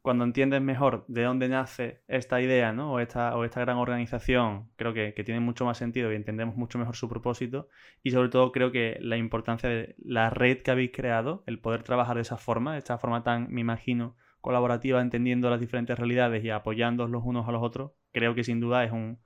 cuando 0.02 0.24
entiendes 0.24 0.62
mejor 0.62 1.04
de 1.08 1.24
dónde 1.24 1.48
nace 1.48 2.00
esta 2.08 2.40
idea, 2.40 2.72
¿no? 2.72 2.92
O 2.92 3.00
esta, 3.00 3.36
o 3.36 3.44
esta 3.44 3.60
gran 3.60 3.76
organización, 3.76 4.70
creo 4.76 4.94
que, 4.94 5.12
tiene 5.24 5.40
mucho 5.40 5.64
más 5.64 5.78
sentido 5.78 6.10
y 6.12 6.16
entendemos 6.16 6.56
mucho 6.56 6.78
mejor 6.78 6.96
su 6.96 7.08
propósito. 7.08 7.68
Y 8.02 8.10
sobre 8.12 8.30
todo 8.30 8.52
creo 8.52 8.72
que 8.72 8.98
la 9.00 9.16
importancia 9.16 9.68
de 9.68 9.94
la 9.98 10.30
red 10.30 10.62
que 10.62 10.70
habéis 10.70 10.92
creado, 10.92 11.42
el 11.46 11.58
poder 11.58 11.82
trabajar 11.82 12.16
de 12.16 12.22
esa 12.22 12.38
forma, 12.38 12.72
de 12.72 12.78
esta 12.78 12.98
forma 12.98 13.22
tan, 13.22 13.50
me 13.50 13.60
imagino, 13.60 14.16
colaborativa, 14.40 15.02
entendiendo 15.02 15.50
las 15.50 15.60
diferentes 15.60 15.98
realidades 15.98 16.42
y 16.44 16.50
apoyándolos 16.50 17.10
los 17.10 17.22
unos 17.24 17.46
a 17.46 17.52
los 17.52 17.62
otros, 17.62 17.92
creo 18.12 18.34
que 18.34 18.44
sin 18.44 18.60
duda 18.60 18.84
es 18.84 18.92
un, 18.92 19.18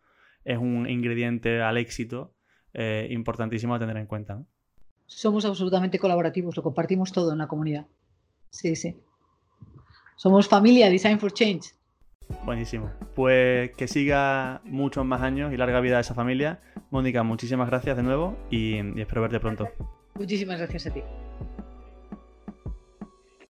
es 0.45 0.59
un 0.59 0.89
ingrediente 0.89 1.63
al 1.63 1.79
éxito 1.79 2.35
eh, 2.73 3.07
importantísimo 3.11 3.75
a 3.77 3.79
tener 3.79 3.97
en 3.97 4.07
cuenta. 4.07 4.43
Somos 5.07 5.45
absolutamente 5.45 6.01
colaborativos, 6.01 6.57
lo 6.57 6.63
compartimos 6.63 7.13
todo 7.13 7.33
en 7.33 7.39
la 7.39 7.47
comunidad. 7.47 7.87
Sí, 8.51 8.75
sí. 8.75 8.97
Somos 10.17 10.49
familia 10.49 10.89
Design 10.91 11.19
for 11.19 11.33
Change. 11.33 11.75
Buenísimo. 12.45 12.91
Pues 13.15 13.73
que 13.73 13.89
siga 13.89 14.61
muchos 14.65 15.05
más 15.05 15.23
años 15.23 15.53
y 15.53 15.57
larga 15.57 15.81
vida 15.81 15.99
a 15.99 16.01
esa 16.01 16.15
familia. 16.15 16.61
Mónica, 16.91 17.23
muchísimas 17.23 17.69
gracias 17.69 17.97
de 17.97 18.03
nuevo 18.03 18.37
y, 18.51 18.77
y 18.77 19.01
espero 19.01 19.23
verte 19.23 19.41
pronto. 19.41 19.69
Muchísimas 20.15 20.59
gracias 20.59 20.87
a 20.87 20.95
ti. 20.95 21.03